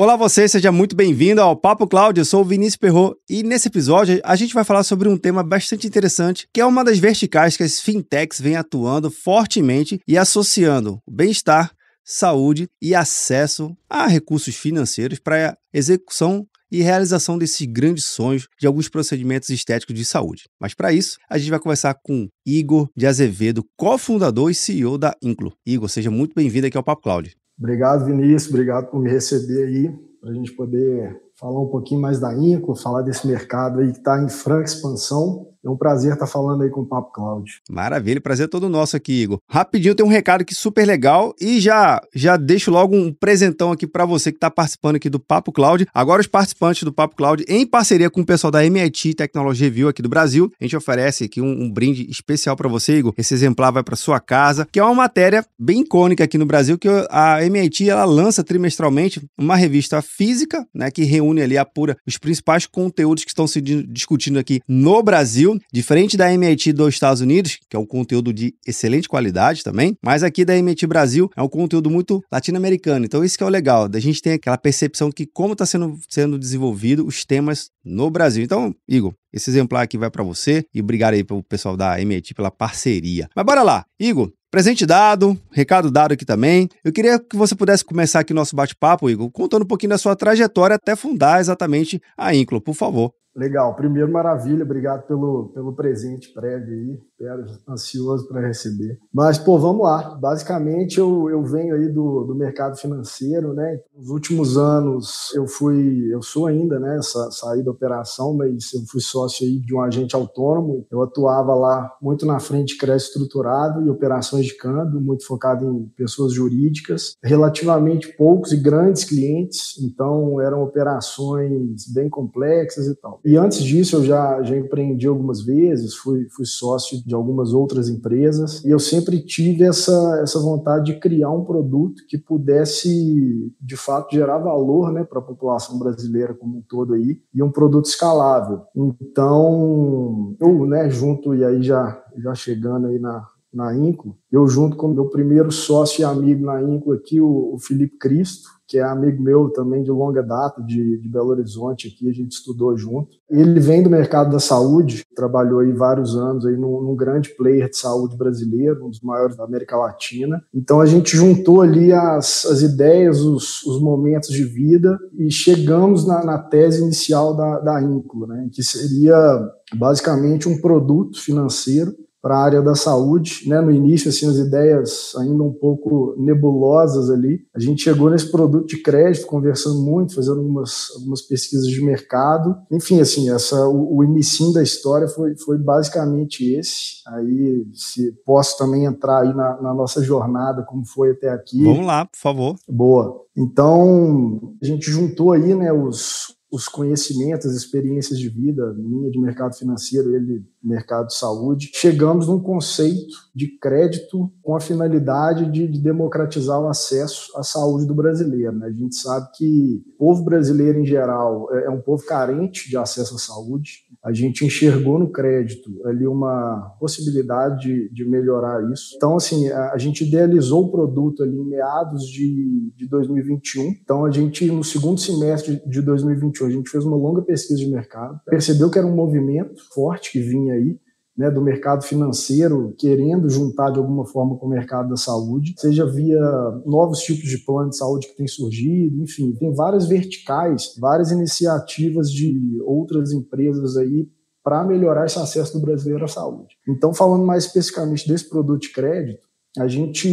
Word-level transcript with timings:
Olá 0.00 0.16
você, 0.16 0.48
seja 0.48 0.72
muito 0.72 0.96
bem-vindo 0.96 1.42
ao 1.42 1.54
Papo 1.54 1.86
Cloud, 1.86 2.18
eu 2.18 2.24
sou 2.24 2.40
o 2.40 2.44
Vinícius 2.44 2.76
Perro 2.76 3.14
e 3.28 3.42
nesse 3.42 3.68
episódio 3.68 4.18
a 4.24 4.34
gente 4.34 4.54
vai 4.54 4.64
falar 4.64 4.82
sobre 4.82 5.06
um 5.10 5.14
tema 5.18 5.42
bastante 5.42 5.86
interessante, 5.86 6.48
que 6.54 6.60
é 6.62 6.64
uma 6.64 6.82
das 6.82 6.98
verticais 6.98 7.54
que 7.54 7.62
as 7.62 7.82
fintechs 7.82 8.40
vêm 8.40 8.56
atuando 8.56 9.10
fortemente 9.10 10.00
e 10.08 10.16
associando 10.16 11.02
bem-estar, 11.06 11.70
saúde 12.02 12.66
e 12.80 12.94
acesso 12.94 13.76
a 13.90 14.06
recursos 14.06 14.56
financeiros 14.56 15.18
para 15.18 15.50
a 15.50 15.56
execução 15.70 16.46
e 16.72 16.80
realização 16.80 17.36
desses 17.36 17.66
grandes 17.66 18.06
sonhos 18.06 18.48
de 18.58 18.66
alguns 18.66 18.88
procedimentos 18.88 19.50
estéticos 19.50 19.94
de 19.94 20.06
saúde. 20.06 20.44
Mas 20.58 20.72
para 20.72 20.94
isso, 20.94 21.18
a 21.28 21.36
gente 21.36 21.50
vai 21.50 21.60
conversar 21.60 21.94
com 22.02 22.26
Igor 22.46 22.88
de 22.96 23.06
Azevedo, 23.06 23.66
cofundador 23.76 24.50
e 24.50 24.54
CEO 24.54 24.96
da 24.96 25.14
Inclu. 25.22 25.52
Igor, 25.66 25.90
seja 25.90 26.10
muito 26.10 26.34
bem-vindo 26.34 26.68
aqui 26.68 26.76
ao 26.78 26.82
Papo 26.82 27.02
Cloud. 27.02 27.36
Obrigado, 27.60 28.06
Vinícius. 28.06 28.48
Obrigado 28.48 28.90
por 28.90 28.98
me 28.98 29.10
receber 29.10 29.66
aí, 29.66 29.94
para 30.18 30.30
a 30.30 30.34
gente 30.34 30.50
poder 30.52 31.14
falar 31.38 31.60
um 31.60 31.68
pouquinho 31.68 32.00
mais 32.00 32.18
da 32.18 32.34
Inco, 32.34 32.74
falar 32.74 33.02
desse 33.02 33.26
mercado 33.26 33.80
aí 33.80 33.92
que 33.92 33.98
está 33.98 34.18
em 34.18 34.30
franca 34.30 34.64
expansão 34.64 35.46
é 35.64 35.68
um 35.68 35.76
prazer 35.76 36.14
estar 36.14 36.26
falando 36.26 36.62
aí 36.62 36.70
com 36.70 36.80
o 36.80 36.86
Papo 36.86 37.12
Cloud. 37.12 37.60
Maravilha, 37.70 38.20
prazer 38.20 38.46
é 38.46 38.48
todo 38.48 38.68
nosso 38.68 38.96
aqui, 38.96 39.22
Igor. 39.22 39.38
Rapidinho, 39.48 39.94
tem 39.94 40.04
um 40.04 40.08
recado 40.08 40.40
aqui 40.40 40.54
super 40.54 40.86
legal 40.86 41.34
e 41.40 41.60
já 41.60 42.00
já 42.14 42.36
deixo 42.36 42.70
logo 42.70 42.96
um 42.96 43.12
presentão 43.12 43.70
aqui 43.70 43.86
para 43.86 44.04
você 44.04 44.32
que 44.32 44.38
está 44.38 44.50
participando 44.50 44.96
aqui 44.96 45.10
do 45.10 45.20
Papo 45.20 45.52
Cloud. 45.52 45.86
Agora 45.92 46.20
os 46.20 46.26
participantes 46.26 46.82
do 46.82 46.92
Papo 46.92 47.14
Cloud, 47.14 47.44
em 47.46 47.66
parceria 47.66 48.08
com 48.08 48.22
o 48.22 48.26
pessoal 48.26 48.50
da 48.50 48.64
MIT 48.64 49.14
Technology 49.14 49.64
Review 49.64 49.88
aqui 49.88 50.00
do 50.00 50.08
Brasil, 50.08 50.50
a 50.58 50.64
gente 50.64 50.76
oferece 50.76 51.24
aqui 51.24 51.40
um, 51.40 51.64
um 51.64 51.70
brinde 51.70 52.08
especial 52.10 52.56
para 52.56 52.68
você, 52.68 52.98
Igor. 52.98 53.12
Esse 53.18 53.34
exemplar 53.34 53.72
vai 53.72 53.82
para 53.82 53.96
sua 53.96 54.18
casa, 54.18 54.66
que 54.70 54.78
é 54.78 54.84
uma 54.84 54.94
matéria 54.94 55.44
bem 55.58 55.80
icônica 55.82 56.24
aqui 56.24 56.38
no 56.38 56.46
Brasil 56.46 56.78
que 56.78 56.88
a 57.10 57.44
MIT 57.44 57.90
ela 57.90 58.04
lança 58.04 58.42
trimestralmente 58.42 59.20
uma 59.38 59.56
revista 59.56 60.00
física, 60.00 60.66
né, 60.74 60.90
que 60.90 61.04
reúne 61.04 61.42
ali 61.42 61.58
apura 61.58 61.96
os 62.06 62.16
principais 62.16 62.66
conteúdos 62.66 63.24
que 63.24 63.30
estão 63.30 63.46
se 63.46 63.60
discutindo 63.60 64.38
aqui 64.38 64.60
no 64.66 65.02
Brasil 65.02 65.49
Brasil, 65.50 65.68
diferente 65.72 66.16
da 66.16 66.32
MIT 66.32 66.72
dos 66.72 66.94
Estados 66.94 67.20
Unidos, 67.20 67.58
que 67.68 67.76
é 67.76 67.78
um 67.78 67.86
conteúdo 67.86 68.32
de 68.32 68.54
excelente 68.66 69.08
qualidade 69.08 69.62
também, 69.62 69.96
mas 70.04 70.22
aqui 70.22 70.44
da 70.44 70.56
MIT 70.56 70.86
Brasil 70.86 71.30
é 71.36 71.42
um 71.42 71.48
conteúdo 71.48 71.90
muito 71.90 72.22
latino-americano. 72.30 73.04
Então 73.04 73.24
isso 73.24 73.36
que 73.36 73.42
é 73.42 73.46
o 73.46 73.50
legal, 73.50 73.88
da 73.88 73.98
gente 73.98 74.22
tem 74.22 74.34
aquela 74.34 74.58
percepção 74.58 75.10
que 75.10 75.26
como 75.26 75.52
está 75.52 75.66
sendo, 75.66 75.98
sendo 76.08 76.38
desenvolvido 76.38 77.06
os 77.06 77.24
temas 77.24 77.70
no 77.84 78.10
Brasil. 78.10 78.44
Então, 78.44 78.74
Igor, 78.88 79.14
esse 79.32 79.50
exemplar 79.50 79.82
aqui 79.82 79.96
vai 79.96 80.10
para 80.10 80.22
você 80.22 80.64
e 80.74 80.80
obrigado 80.80 81.14
aí 81.14 81.24
pro 81.24 81.42
pessoal 81.42 81.76
da 81.76 82.00
MIT 82.00 82.34
pela 82.34 82.50
parceria. 82.50 83.28
Mas 83.34 83.44
bora 83.44 83.62
lá, 83.62 83.84
Igor, 83.98 84.30
Presente 84.50 84.84
dado, 84.84 85.38
recado 85.52 85.92
dado 85.92 86.12
aqui 86.12 86.24
também. 86.24 86.68
Eu 86.84 86.92
queria 86.92 87.20
que 87.20 87.36
você 87.36 87.54
pudesse 87.54 87.84
começar 87.84 88.18
aqui 88.18 88.34
nosso 88.34 88.56
bate-papo, 88.56 89.08
Igor, 89.08 89.30
contando 89.30 89.62
um 89.62 89.66
pouquinho 89.66 89.90
da 89.90 89.98
sua 89.98 90.16
trajetória 90.16 90.74
até 90.74 90.96
fundar 90.96 91.40
exatamente 91.40 92.02
a 92.18 92.34
Inclo, 92.34 92.60
por 92.60 92.74
favor. 92.74 93.14
Legal. 93.34 93.76
Primeiro, 93.76 94.10
maravilha. 94.10 94.64
Obrigado 94.64 95.06
pelo, 95.06 95.50
pelo 95.54 95.72
presente 95.72 96.32
prévio 96.32 96.74
aí. 96.74 97.00
Espero, 97.10 97.44
ansioso 97.68 98.26
para 98.26 98.46
receber. 98.46 98.98
Mas, 99.12 99.38
pô, 99.38 99.58
vamos 99.58 99.82
lá. 99.82 100.16
Basicamente, 100.16 100.98
eu, 100.98 101.30
eu 101.30 101.42
venho 101.44 101.74
aí 101.74 101.88
do, 101.88 102.24
do 102.24 102.34
mercado 102.34 102.76
financeiro, 102.76 103.52
né? 103.52 103.78
Nos 103.94 104.08
últimos 104.10 104.58
anos, 104.58 105.32
eu 105.34 105.46
fui, 105.46 106.12
eu 106.12 106.22
sou 106.22 106.46
ainda, 106.46 106.80
né? 106.80 107.00
Sa, 107.02 107.30
saí 107.30 107.62
da 107.62 107.70
operação, 107.70 108.34
mas 108.34 108.72
eu 108.74 108.80
fui 108.90 109.00
sócio 109.00 109.46
aí 109.46 109.60
de 109.60 109.74
um 109.74 109.80
agente 109.80 110.16
autônomo. 110.16 110.86
Eu 110.90 111.02
atuava 111.02 111.54
lá 111.54 111.92
muito 112.02 112.26
na 112.26 112.40
frente 112.40 112.74
de 112.74 112.78
crédito 112.78 113.06
estruturado 113.06 113.86
e 113.86 113.90
operações 113.90 114.39
de 114.42 114.56
câmbio, 114.56 115.00
muito 115.00 115.26
focado 115.26 115.64
em 115.64 115.86
pessoas 115.96 116.32
jurídicas. 116.32 117.14
Relativamente 117.22 118.08
poucos 118.16 118.52
e 118.52 118.56
grandes 118.56 119.04
clientes, 119.04 119.78
então 119.82 120.40
eram 120.40 120.62
operações 120.62 121.86
bem 121.92 122.08
complexas 122.08 122.86
e 122.86 122.94
tal. 122.94 123.20
E 123.24 123.36
antes 123.36 123.62
disso, 123.62 123.96
eu 123.96 124.04
já, 124.04 124.42
já 124.42 124.56
empreendi 124.56 125.06
algumas 125.06 125.42
vezes, 125.42 125.94
fui, 125.94 126.26
fui 126.30 126.46
sócio 126.46 127.04
de 127.04 127.14
algumas 127.14 127.52
outras 127.52 127.88
empresas, 127.88 128.64
e 128.64 128.70
eu 128.70 128.78
sempre 128.78 129.20
tive 129.20 129.64
essa, 129.64 130.20
essa 130.22 130.38
vontade 130.38 130.86
de 130.86 131.00
criar 131.00 131.30
um 131.30 131.44
produto 131.44 132.02
que 132.08 132.18
pudesse, 132.18 133.52
de 133.60 133.76
fato, 133.76 134.14
gerar 134.14 134.38
valor 134.38 134.92
né, 134.92 135.04
para 135.04 135.18
a 135.18 135.22
população 135.22 135.78
brasileira 135.78 136.34
como 136.34 136.58
um 136.58 136.62
todo 136.68 136.94
aí, 136.94 137.20
e 137.34 137.42
um 137.42 137.50
produto 137.50 137.86
escalável. 137.86 138.62
Então, 138.74 140.34
eu, 140.40 140.66
né, 140.66 140.88
junto, 140.90 141.34
e 141.34 141.44
aí 141.44 141.62
já, 141.62 142.02
já 142.18 142.34
chegando 142.34 142.86
aí 142.86 142.98
na, 142.98 143.26
na 143.52 143.74
Inco, 143.74 144.16
eu 144.30 144.46
junto 144.46 144.76
com 144.76 144.88
meu 144.88 145.06
primeiro 145.06 145.50
sócio 145.50 146.02
e 146.02 146.04
amigo 146.04 146.44
na 146.44 146.62
Inco 146.62 146.92
aqui, 146.92 147.20
o, 147.20 147.54
o 147.54 147.58
Felipe 147.58 147.98
Cristo, 147.98 148.48
que 148.70 148.78
é 148.78 148.82
amigo 148.82 149.20
meu 149.20 149.50
também 149.50 149.82
de 149.82 149.90
longa 149.90 150.22
data, 150.22 150.62
de, 150.62 150.98
de, 150.98 151.08
Belo 151.08 151.30
Horizonte 151.30 151.88
aqui, 151.88 152.08
a 152.08 152.12
gente 152.12 152.30
estudou 152.30 152.76
junto. 152.76 153.08
Ele 153.28 153.58
vem 153.58 153.82
do 153.82 153.90
mercado 153.90 154.30
da 154.30 154.38
saúde, 154.38 155.04
trabalhou 155.16 155.58
aí 155.58 155.72
vários 155.72 156.16
anos 156.16 156.46
aí 156.46 156.56
num, 156.56 156.80
num, 156.80 156.94
grande 156.94 157.30
player 157.30 157.68
de 157.68 157.76
saúde 157.76 158.16
brasileiro, 158.16 158.86
um 158.86 158.90
dos 158.90 159.00
maiores 159.00 159.36
da 159.36 159.42
América 159.42 159.76
Latina. 159.76 160.40
Então 160.54 160.80
a 160.80 160.86
gente 160.86 161.16
juntou 161.16 161.62
ali 161.62 161.92
as, 161.92 162.46
as 162.46 162.62
ideias, 162.62 163.20
os, 163.20 163.64
os 163.64 163.82
momentos 163.82 164.28
de 164.28 164.44
vida 164.44 164.96
e 165.18 165.32
chegamos 165.32 166.06
na, 166.06 166.24
na 166.24 166.38
tese 166.38 166.80
inicial 166.80 167.36
da, 167.36 167.58
da 167.58 167.80
né, 167.80 168.48
que 168.52 168.62
seria 168.62 169.50
basicamente 169.74 170.48
um 170.48 170.60
produto 170.60 171.20
financeiro 171.20 171.92
para 172.22 172.36
a 172.36 172.42
área 172.42 172.62
da 172.62 172.74
saúde, 172.74 173.48
né? 173.48 173.60
No 173.60 173.70
início, 173.70 174.08
assim, 174.08 174.28
as 174.28 174.36
ideias 174.36 175.12
ainda 175.16 175.42
um 175.42 175.52
pouco 175.52 176.14
nebulosas 176.18 177.10
ali. 177.10 177.40
A 177.54 177.60
gente 177.60 177.82
chegou 177.82 178.10
nesse 178.10 178.30
produto 178.30 178.66
de 178.66 178.82
crédito, 178.82 179.26
conversando 179.26 179.80
muito, 179.80 180.14
fazendo 180.14 180.40
algumas, 180.40 180.88
algumas 180.96 181.22
pesquisas 181.22 181.66
de 181.66 181.82
mercado. 181.82 182.56
Enfim, 182.70 183.00
assim, 183.00 183.30
essa, 183.30 183.66
o, 183.68 183.96
o 183.98 184.04
início 184.04 184.52
da 184.52 184.62
história 184.62 185.08
foi, 185.08 185.36
foi 185.38 185.58
basicamente 185.58 186.44
esse. 186.54 187.00
Aí, 187.08 187.66
se 187.72 188.12
posso 188.24 188.58
também 188.58 188.84
entrar 188.84 189.22
aí 189.22 189.34
na, 189.34 189.60
na 189.60 189.74
nossa 189.74 190.02
jornada, 190.02 190.62
como 190.62 190.84
foi 190.86 191.12
até 191.12 191.30
aqui. 191.30 191.62
Vamos 191.62 191.86
lá, 191.86 192.04
por 192.04 192.18
favor. 192.18 192.56
Boa. 192.68 193.20
Então, 193.36 194.54
a 194.62 194.66
gente 194.66 194.90
juntou 194.90 195.32
aí, 195.32 195.54
né, 195.54 195.72
os, 195.72 196.36
os 196.52 196.68
conhecimentos, 196.68 197.46
as 197.46 197.56
experiências 197.56 198.18
de 198.18 198.28
vida, 198.28 198.74
minha 198.76 199.10
de 199.10 199.20
mercado 199.20 199.56
financeiro, 199.56 200.14
ele 200.14 200.44
mercado 200.62 201.08
de 201.08 201.14
saúde, 201.16 201.70
chegamos 201.74 202.28
num 202.28 202.40
conceito 202.40 203.30
de 203.34 203.58
crédito 203.58 204.30
com 204.42 204.54
a 204.54 204.60
finalidade 204.60 205.50
de, 205.50 205.66
de 205.66 205.80
democratizar 205.80 206.60
o 206.60 206.68
acesso 206.68 207.30
à 207.36 207.42
saúde 207.42 207.86
do 207.86 207.94
brasileiro. 207.94 208.52
Né? 208.52 208.66
A 208.66 208.72
gente 208.72 208.96
sabe 208.96 209.28
que 209.34 209.82
o 209.94 209.98
povo 209.98 210.24
brasileiro, 210.24 210.80
em 210.80 210.84
geral, 210.84 211.48
é, 211.52 211.66
é 211.66 211.70
um 211.70 211.80
povo 211.80 212.04
carente 212.04 212.68
de 212.68 212.76
acesso 212.76 213.14
à 213.14 213.18
saúde. 213.18 213.70
A 214.04 214.12
gente 214.12 214.44
enxergou 214.44 214.98
no 214.98 215.10
crédito 215.10 215.70
ali 215.86 216.06
uma 216.06 216.74
possibilidade 216.78 217.60
de, 217.60 217.92
de 217.92 218.04
melhorar 218.04 218.62
isso. 218.72 218.94
Então, 218.96 219.16
assim, 219.16 219.48
a, 219.48 219.72
a, 219.72 219.78
gente 219.78 220.04
idealizou 220.04 220.64
o 220.64 220.70
produto 220.70 221.22
ali 221.22 221.36
em 221.36 221.48
meados 221.48 222.04
de, 222.04 222.72
de 222.76 222.88
2021. 222.88 223.62
Então, 223.82 224.04
a 224.04 224.10
gente, 224.10 224.46
no 224.46 224.64
segundo 224.64 225.00
semestre 225.00 225.62
de 225.66 225.80
2021, 225.82 226.46
a 226.46 226.50
gente 226.50 226.70
fez 226.70 226.84
uma 226.84 226.96
longa 226.96 227.22
pesquisa 227.22 227.58
de 227.58 227.70
mercado, 227.70 228.20
percebeu 228.26 228.70
que 228.70 228.78
era 228.78 228.86
um 228.86 228.94
movimento 228.94 229.54
forte 229.72 230.12
que 230.12 230.20
vinha 230.20 230.49
aí, 230.50 230.78
né, 231.16 231.30
do 231.30 231.42
mercado 231.42 231.82
financeiro 231.84 232.74
querendo 232.78 233.28
juntar 233.28 233.70
de 233.70 233.78
alguma 233.78 234.06
forma 234.06 234.36
com 234.36 234.46
o 234.46 234.48
mercado 234.48 234.88
da 234.88 234.96
saúde, 234.96 235.54
seja 235.58 235.84
via 235.84 236.20
novos 236.64 237.00
tipos 237.00 237.28
de 237.28 237.38
plano 237.38 237.70
de 237.70 237.76
saúde 237.76 238.08
que 238.08 238.16
tem 238.16 238.26
surgido, 238.26 239.02
enfim, 239.02 239.32
tem 239.32 239.52
várias 239.54 239.86
verticais, 239.86 240.74
várias 240.78 241.10
iniciativas 241.10 242.10
de 242.10 242.58
outras 242.64 243.12
empresas 243.12 243.76
aí 243.76 244.08
para 244.42 244.64
melhorar 244.64 245.06
esse 245.06 245.18
acesso 245.18 245.58
do 245.58 245.64
brasileiro 245.64 246.04
à 246.04 246.08
saúde. 246.08 246.56
Então, 246.66 246.94
falando 246.94 247.24
mais 247.24 247.44
especificamente 247.44 248.08
desse 248.08 248.28
produto 248.28 248.62
de 248.62 248.72
crédito, 248.72 249.28
a 249.58 249.66
gente, 249.66 250.08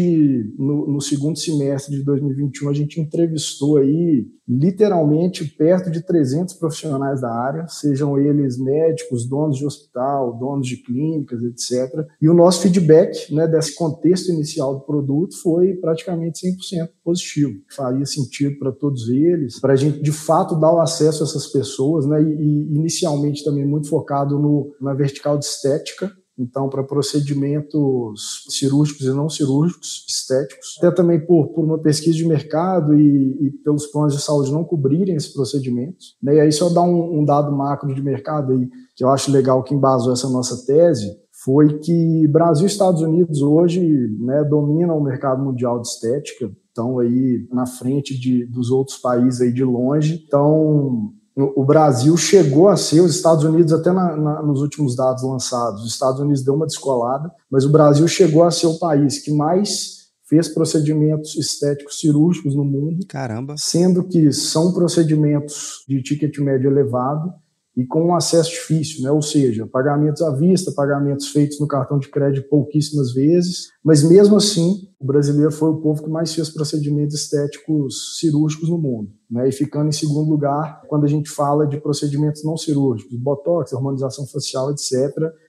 no, 0.58 0.88
no, 0.88 1.00
segundo 1.00 1.38
semestre 1.38 1.96
de 1.96 2.04
2021, 2.04 2.70
a 2.70 2.74
gente 2.74 3.00
entrevistou 3.00 3.78
aí 3.78 4.26
literalmente 4.48 5.46
perto 5.46 5.92
de 5.92 6.02
300 6.02 6.56
profissionais 6.56 7.22
da 7.22 7.32
área, 7.32 7.68
sejam 7.68 8.18
eles 8.18 8.58
médicos, 8.58 9.30
donos 9.30 9.58
de 9.58 9.66
hospital, 9.66 10.36
donos 10.40 10.68
de 10.68 10.78
clínicas, 10.78 11.44
etc. 11.44 12.04
E 12.20 12.28
o 12.28 12.34
nosso 12.34 12.62
feedback 12.62 13.32
né, 13.32 13.48
desse 13.48 13.76
contexto 13.76 14.32
inicial 14.32 14.74
do 14.74 14.82
produto 14.82 15.40
foi 15.40 15.76
praticamente 15.76 16.48
100% 16.48 16.90
positivo. 17.04 17.62
Faria 17.76 18.06
sentido 18.08 18.58
para 18.58 18.72
todos 18.72 19.08
eles, 19.08 19.60
para 19.60 19.74
a 19.74 19.76
gente 19.76 20.02
de 20.02 20.12
fato 20.12 20.60
dar 20.60 20.74
o 20.74 20.82
acesso 20.82 21.22
a 21.22 21.28
essas 21.28 21.46
pessoas, 21.46 22.08
né, 22.08 22.20
e, 22.24 22.26
e 22.26 22.76
inicialmente 22.76 23.44
também 23.44 23.68
muito 23.68 23.88
focado 23.88 24.40
no, 24.40 24.76
na 24.82 24.96
vertical 24.96 25.38
de 25.38 25.46
estética, 25.46 26.12
então 26.38 26.70
para 26.70 26.84
procedimentos 26.84 28.46
cirúrgicos 28.50 29.06
e 29.06 29.10
não 29.10 29.30
cirúrgicos, 29.30 30.06
estéticos, 30.08 30.78
até 30.78 30.92
também 30.92 31.20
por, 31.20 31.48
por 31.50 31.66
uma 31.66 31.80
pesquisa 31.80 32.16
de 32.16 32.26
mercado 32.26 32.94
e, 32.94 33.48
e 33.48 33.52
pelos 33.64 33.88
planos 33.88 34.14
de 34.14 34.22
saúde 34.22 34.52
não 34.52 34.64
cobrirem 34.64 35.16
esses 35.16 35.34
procedimentos. 35.34 36.16
Né? 36.22 36.36
E 36.36 36.40
aí 36.40 36.52
só 36.52 36.70
dar 36.70 36.84
um, 36.84 37.20
um 37.20 37.26
dado 37.26 37.52
macro 37.52 37.94
de 37.94 38.02
mercado 38.02 38.54
aí, 38.54 38.70
que 38.96 39.04
eu 39.04 39.10
acho 39.10 39.32
legal 39.32 39.64
que 39.64 39.74
embasou 39.74 40.14
essa 40.14 40.30
nossa 40.30 40.66
tese, 40.66 41.18
foi 41.44 41.80
que 41.80 42.28
Brasil 42.28 42.66
e 42.66 42.70
Estados 42.70 43.02
Unidos 43.02 43.42
hoje 43.42 43.82
né, 44.20 44.44
dominam 44.44 44.98
o 44.98 45.04
mercado 45.04 45.44
mundial 45.44 45.80
de 45.80 45.88
estética, 45.88 46.52
estão 46.68 47.00
aí 47.00 47.48
na 47.52 47.66
frente 47.66 48.20
de, 48.20 48.46
dos 48.46 48.70
outros 48.70 48.98
países 48.98 49.42
aí 49.42 49.54
de 49.54 49.64
longe. 49.64 50.24
Então, 50.28 51.14
o 51.38 51.64
Brasil 51.64 52.18
chegou 52.18 52.68
a 52.68 52.76
ser, 52.76 53.02
os 53.02 53.16
Estados 53.16 53.44
Unidos, 53.44 53.72
até 53.72 53.92
na, 53.92 54.16
na, 54.16 54.42
nos 54.42 54.62
últimos 54.62 54.96
dados 54.96 55.24
lançados, 55.24 55.84
os 55.84 55.92
Estados 55.92 56.20
Unidos 56.20 56.44
deu 56.44 56.56
uma 56.56 56.66
descolada, 56.66 57.32
mas 57.50 57.64
o 57.64 57.70
Brasil 57.70 58.08
chegou 58.08 58.44
a 58.44 58.50
ser 58.50 58.66
o 58.66 58.80
país 58.80 59.20
que 59.20 59.32
mais 59.32 59.98
fez 60.28 60.50
procedimentos 60.50 61.36
estéticos 61.36 62.00
cirúrgicos 62.00 62.56
no 62.56 62.66
mundo. 62.66 63.06
Caramba! 63.08 63.56
Sendo 63.58 64.04
que 64.04 64.34
são 64.34 64.74
procedimentos 64.74 65.86
de 65.88 66.02
ticket 66.02 66.38
médio 66.40 66.72
elevado 66.72 67.32
e 67.78 67.86
com 67.86 68.08
um 68.08 68.16
acesso 68.16 68.50
difícil, 68.50 69.04
né? 69.04 69.12
ou 69.12 69.22
seja, 69.22 69.68
pagamentos 69.68 70.24
à 70.24 70.32
vista, 70.32 70.72
pagamentos 70.72 71.28
feitos 71.28 71.60
no 71.60 71.68
cartão 71.68 72.00
de 72.00 72.10
crédito 72.10 72.50
pouquíssimas 72.50 73.14
vezes, 73.14 73.68
mas 73.84 74.04
mesmo 74.04 74.36
assim, 74.36 74.90
o 75.00 75.06
brasileiro 75.06 75.52
foi 75.52 75.70
o 75.70 75.80
povo 75.80 76.04
que 76.04 76.10
mais 76.10 76.34
fez 76.34 76.50
procedimentos 76.50 77.14
estéticos 77.14 78.18
cirúrgicos 78.20 78.68
no 78.68 78.80
mundo 78.80 79.12
né, 79.30 79.48
e 79.48 79.52
ficando 79.52 79.90
em 79.90 79.92
segundo 79.92 80.28
lugar 80.28 80.82
quando 80.88 81.06
a 81.06 81.08
gente 81.08 81.30
fala 81.30 81.68
de 81.68 81.80
procedimentos 81.80 82.44
não 82.44 82.58
cirúrgicos, 82.58 83.16
botox, 83.16 83.72
harmonização 83.74 84.26
facial, 84.26 84.72
etc., 84.72 84.92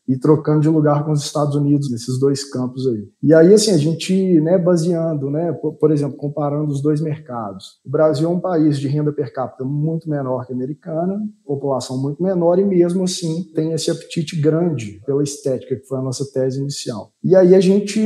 e 0.09 0.19
trocando 0.19 0.61
de 0.61 0.69
lugar 0.69 1.05
com 1.05 1.13
os 1.13 1.23
Estados 1.23 1.55
Unidos 1.55 1.91
nesses 1.91 2.19
dois 2.19 2.51
campos 2.51 2.87
aí. 2.89 3.07
E 3.23 3.35
aí, 3.35 3.53
assim, 3.53 3.73
a 3.73 3.77
gente, 3.77 4.41
né, 4.41 4.57
baseando, 4.57 5.31
né, 5.31 5.53
por, 5.53 5.75
por, 5.75 5.93
exemplo, 5.93 6.17
comparando 6.17 6.73
os 6.73 6.81
dois 6.81 7.01
mercados. 7.01 7.79
O 7.85 7.91
Brasil 7.91 8.27
é 8.27 8.33
um 8.33 8.41
país 8.41 8.79
de 8.79 8.89
renda 8.89 9.13
per 9.13 9.33
capita 9.33 9.65
muito 9.65 10.09
menor 10.09 10.47
que 10.47 10.53
a 10.53 10.57
americana, 10.57 11.21
população 11.45 12.01
muito 12.01 12.23
menor, 12.23 12.59
e 12.59 12.65
mesmo 12.65 13.05
assim 13.05 13.45
tem 13.55 13.73
esse 13.73 13.91
apetite 13.91 14.41
grande 14.41 15.01
pela 15.05 15.23
estética, 15.23 15.77
que 15.77 15.87
foi 15.87 15.99
a 15.99 16.03
nossa 16.03 16.25
tese 16.33 16.61
inicial. 16.61 17.13
E 17.23 17.37
aí 17.37 17.55
a 17.55 17.61
gente, 17.61 18.01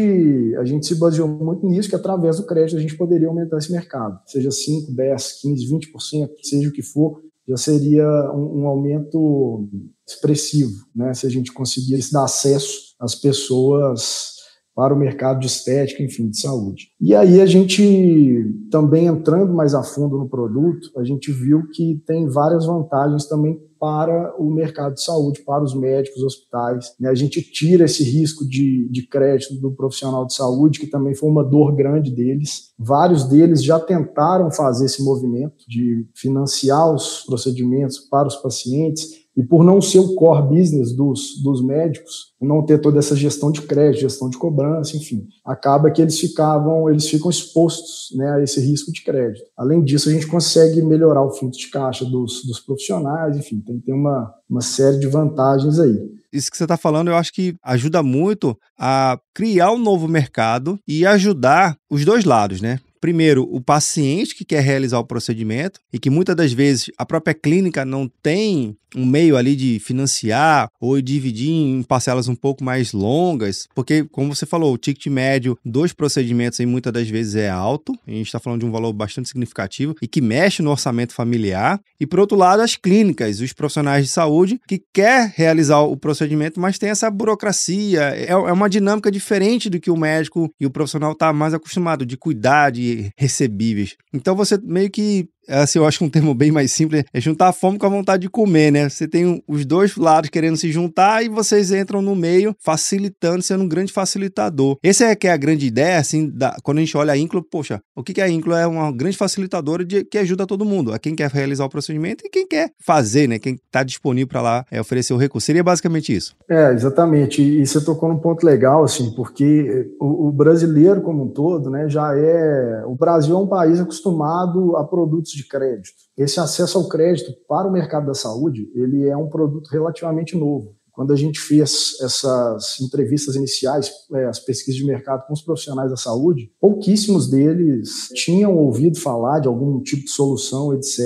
a 0.59 0.65
gente 0.65 0.87
se 0.87 0.99
baseou 0.99 1.29
muito 1.29 1.65
nisso, 1.67 1.89
que 1.89 1.95
através 1.97 2.39
do 2.39 2.47
crédito 2.47 2.77
a 2.77 2.81
gente 2.81 2.97
poderia 2.97 3.29
aumentar 3.29 3.59
esse 3.59 3.71
mercado, 3.71 4.19
seja 4.27 4.51
5, 4.51 4.93
10, 4.93 5.41
15, 5.41 5.75
20%, 5.75 6.31
seja 6.43 6.69
o 6.69 6.73
que 6.73 6.83
for, 6.83 7.21
já 7.49 7.57
seria 7.57 8.07
um, 8.33 8.63
um 8.63 8.67
aumento 8.67 9.69
expressivo, 10.07 10.73
né? 10.95 11.13
Se 11.15 11.27
a 11.27 11.31
gente 11.31 11.53
conseguisse 11.53 12.13
dar 12.13 12.25
acesso 12.25 12.95
às 13.01 13.15
pessoas 13.15 14.33
para 14.75 14.95
o 14.95 14.99
mercado 14.99 15.41
de 15.41 15.47
estética, 15.47 16.03
enfim, 16.03 16.31
de 16.31 16.41
saúde. 16.41 16.89
E 17.01 17.15
aí 17.15 17.41
a 17.41 17.47
gente 17.47 18.67
também 18.71 19.07
entrando 19.07 19.53
mais 19.53 19.75
a 19.75 19.83
fundo 19.83 20.17
no 20.17 20.29
produto, 20.29 20.89
a 20.97 21.05
gente 21.05 21.31
viu 21.31 21.69
que 21.73 22.03
tem 22.07 22.27
várias 22.27 22.65
vantagens 22.65 23.27
também 23.27 23.61
para 23.83 24.33
o 24.39 24.49
mercado 24.49 24.95
de 24.95 25.03
saúde, 25.03 25.43
para 25.45 25.65
os 25.65 25.75
médicos, 25.75 26.23
hospitais. 26.23 26.95
Né? 27.01 27.09
A 27.09 27.17
gente 27.17 27.43
tira 27.43 27.87
esse 27.87 28.05
risco 28.05 28.49
de, 28.49 28.89
de 28.89 29.09
crédito 29.09 29.61
do 29.61 29.73
profissional 29.73 30.25
de 30.25 30.37
saúde, 30.37 30.79
que 30.79 30.87
também 30.87 31.17
foi 31.17 31.29
uma 31.29 31.43
dor 31.43 31.75
grande 31.75 32.09
deles. 32.09 32.71
Vários 32.79 33.25
deles 33.25 33.61
já 33.61 33.81
tentaram 33.81 34.53
fazer 34.53 34.85
esse 34.85 35.03
movimento 35.03 35.65
de 35.69 36.07
financiar 36.15 36.95
os 36.95 37.25
procedimentos 37.27 37.99
para 37.99 38.29
os 38.29 38.37
pacientes, 38.37 39.22
e 39.37 39.43
por 39.43 39.65
não 39.65 39.81
ser 39.81 39.99
o 39.99 40.15
core 40.15 40.49
business 40.49 40.93
dos, 40.93 41.41
dos 41.43 41.65
médicos, 41.65 42.33
não 42.41 42.65
ter 42.65 42.79
toda 42.79 42.99
essa 42.99 43.17
gestão 43.17 43.51
de 43.51 43.63
crédito, 43.63 44.01
gestão 44.03 44.29
de 44.29 44.37
cobrança, 44.37 44.97
enfim, 44.97 45.27
acaba 45.45 45.91
que 45.91 46.03
eles 46.03 46.19
ficavam, 46.19 46.91
eles 46.91 47.09
ficam 47.09 47.31
expostos 47.31 48.15
né, 48.17 48.33
a 48.33 48.43
esse 48.43 48.61
risco 48.61 48.93
de 48.93 49.03
crédito. 49.03 49.45
Além 49.57 49.83
disso, 49.83 50.09
a 50.09 50.13
gente 50.13 50.27
consegue 50.27 50.83
melhorar 50.83 51.25
o 51.25 51.31
fluxo 51.31 51.61
de 51.61 51.69
caixa 51.69 52.05
dos, 52.05 52.45
dos 52.45 52.61
profissionais, 52.61 53.37
enfim, 53.37 53.61
tem, 53.61 53.79
tem 53.81 53.95
uma, 53.95 54.33
uma 54.49 54.61
série 54.61 54.99
de 54.99 55.07
vantagens 55.07 55.79
aí 55.79 56.23
isso 56.33 56.51
que 56.51 56.57
você 56.57 56.65
está 56.65 56.79
falando, 56.79 57.09
eu 57.09 57.17
acho 57.17 57.31
que 57.31 57.55
ajuda 57.63 58.03
muito 58.03 58.59
a 58.79 59.19
criar 59.35 59.71
um 59.71 59.79
novo 59.79 60.09
mercado 60.09 60.79
e 60.89 61.05
ajudar 61.05 61.77
os 61.91 62.05
dois 62.07 62.25
lados, 62.25 62.61
né? 62.63 62.81
Primeiro, 63.03 63.49
o 63.51 63.61
paciente 63.61 64.33
que 64.33 64.45
quer 64.45 64.63
realizar 64.63 65.01
o 65.01 65.05
procedimento 65.05 65.81
e 65.93 65.99
que 65.99 66.09
muitas 66.09 66.37
das 66.37 66.53
vezes 66.53 66.89
a 66.97 67.05
própria 67.05 67.35
clínica 67.35 67.85
não 67.85 68.09
tem 68.23 68.77
um 68.95 69.05
meio 69.07 69.37
ali 69.37 69.57
de 69.57 69.79
financiar 69.79 70.69
ou 70.81 71.01
dividir 71.01 71.51
em 71.51 71.83
parcelas 71.83 72.29
um 72.29 72.35
pouco 72.35 72.63
mais 72.63 72.93
longas, 72.93 73.67
porque, 73.75 74.05
como 74.05 74.35
você 74.35 74.47
falou, 74.47 74.73
o 74.73 74.79
ticket 74.79 75.07
médio 75.07 75.59
dos 75.65 75.93
procedimentos 75.93 76.61
aí 76.61 76.67
muitas 76.67 76.93
das 76.93 77.09
vezes 77.09 77.35
é 77.35 77.49
alto, 77.49 77.93
a 78.07 78.11
gente 78.11 78.27
está 78.27 78.39
falando 78.39 78.61
de 78.61 78.67
um 78.67 78.71
valor 78.71 78.93
bastante 78.93 79.29
significativo 79.29 79.95
e 80.01 80.07
que 80.07 80.21
mexe 80.21 80.63
no 80.63 80.71
orçamento 80.71 81.15
familiar. 81.15 81.81
E, 81.99 82.07
por 82.07 82.21
outro 82.21 82.37
lado, 82.37 82.61
as 82.61 82.77
clínicas, 82.77 83.41
os 83.41 83.53
profissionais 83.53 84.05
de 84.05 84.13
saúde 84.13 84.61
que 84.69 84.83
quer 84.93 85.33
realizar 85.35 85.81
o 85.81 85.97
procedimento, 85.97 86.61
mas 86.61 86.79
tem 86.79 86.91
essa 86.91 87.11
burocracia, 87.11 88.03
é, 88.15 88.31
é 88.31 88.37
uma 88.37 88.69
dinâmica 88.69 89.11
diferente 89.11 89.71
do 89.71 89.81
que 89.81 89.91
o 89.91 89.97
médico 89.97 90.53
e 90.61 90.67
o 90.67 90.71
profissional 90.71 91.13
está 91.13 91.33
mais 91.33 91.55
acostumado 91.55 92.05
de 92.05 92.17
cuidar 92.17 92.71
de 92.71 92.92
recebíveis. 93.17 93.97
Então, 94.13 94.35
você 94.37 94.59
meio 94.59 94.91
que 94.91 95.29
assim, 95.49 95.79
eu 95.79 95.87
acho 95.87 96.05
um 96.05 96.09
termo 96.09 96.35
bem 96.35 96.51
mais 96.51 96.73
simples, 96.73 97.05
é 97.13 97.21
juntar 97.21 97.49
a 97.49 97.53
fome 97.53 97.79
com 97.79 97.87
a 97.87 97.91
vontade 97.91 98.23
de 98.23 98.29
comer, 98.29 98.71
né? 98.71 98.89
Você 98.89 99.09
tem 99.09 99.43
os 99.47 99.65
dois 99.65 99.97
lados 99.97 100.31
querendo 100.31 100.57
se 100.57 100.71
juntar 100.71 101.25
e 101.25 101.29
vocês 101.29 101.73
entram 101.73 102.01
no 102.03 102.15
meio, 102.15 102.55
facilitando, 102.59 103.43
sendo 103.43 103.65
um 103.65 103.69
grande 103.69 103.93
facilitador. 103.93 104.77
Essa 104.83 105.07
é 105.07 105.15
que 105.15 105.27
é 105.27 105.33
a 105.33 105.37
grande 105.37 105.67
ideia, 105.67 105.99
assim, 105.99 106.29
da, 106.29 106.57
quando 106.63 106.79
a 106.79 106.81
gente 106.81 106.97
olha 106.97 107.13
a 107.13 107.17
Inclo, 107.17 107.43
poxa, 107.43 107.81
o 107.97 108.03
que, 108.03 108.15
que 108.15 108.21
é 108.21 108.25
a 108.25 108.31
Inclo? 108.31 108.55
É 108.55 108.67
uma 108.67 108.91
grande 108.93 109.17
facilitadora 109.17 109.85
de, 109.85 110.05
que 110.05 110.19
ajuda 110.19 110.47
todo 110.47 110.65
mundo, 110.65 110.93
a 110.93 110.99
quem 110.99 111.15
quer 111.15 111.31
realizar 111.31 111.65
o 111.65 111.69
procedimento 111.69 112.25
e 112.27 112.31
quem 112.31 112.47
quer 112.47 112.71
fazer, 112.79 113.29
né? 113.29 113.39
Quem 113.39 113.55
está 113.55 113.83
disponível 113.83 114.29
para 114.29 114.43
lá 114.43 114.65
é, 114.71 114.81
oferecer 114.81 115.13
o 115.13 115.17
recurso. 115.17 115.47
Seria 115.47 115.65
basicamente 115.65 116.15
isso. 116.15 116.35
É, 116.49 116.73
exatamente. 116.73 117.43
E, 117.43 117.67
você 117.67 117.83
tocou 117.83 118.09
num 118.09 118.19
ponto 118.19 118.45
legal, 118.45 118.85
assim, 118.85 119.13
porque 119.15 119.91
o, 120.01 120.29
o 120.29 120.33
brasileiro 120.33 121.01
como 121.01 121.25
um 121.25 121.29
todo, 121.29 121.71
né, 121.71 121.89
já 121.89 122.17
é... 122.17 122.85
O 122.87 122.95
Brasil 122.95 123.35
é 123.35 123.39
um 123.39 123.47
país 123.47 123.81
acostumado 123.81 124.77
a 124.77 124.85
produtos 124.85 125.32
de 125.37 125.47
crédito. 125.47 125.97
Esse 126.17 126.41
acesso 126.41 126.79
ao 126.79 126.89
crédito 126.89 127.33
para 127.49 127.69
o 127.69 127.73
mercado 127.73 128.07
da 128.07 128.15
saúde, 128.15 128.71
ele 128.75 129.09
é 129.09 129.17
um 129.17 129.29
produto 129.29 129.69
relativamente 129.69 130.37
novo. 130.37 130.75
Quando 130.93 131.13
a 131.13 131.17
gente 131.17 131.41
fez 131.41 131.99
essas 132.03 132.79
entrevistas 132.81 133.35
iniciais, 133.35 133.91
é, 134.13 134.27
as 134.27 134.39
pesquisas 134.39 134.79
de 134.79 134.87
mercado 134.87 135.27
com 135.27 135.33
os 135.33 135.41
profissionais 135.41 135.91
da 135.91 135.97
saúde, 135.97 136.53
pouquíssimos 136.61 137.31
deles 137.31 138.09
tinham 138.15 138.57
ouvido 138.57 139.01
falar 139.01 139.41
de 139.41 139.49
algum 139.49 139.81
tipo 139.81 140.05
de 140.05 140.11
solução, 140.11 140.75
etc. 140.75 141.01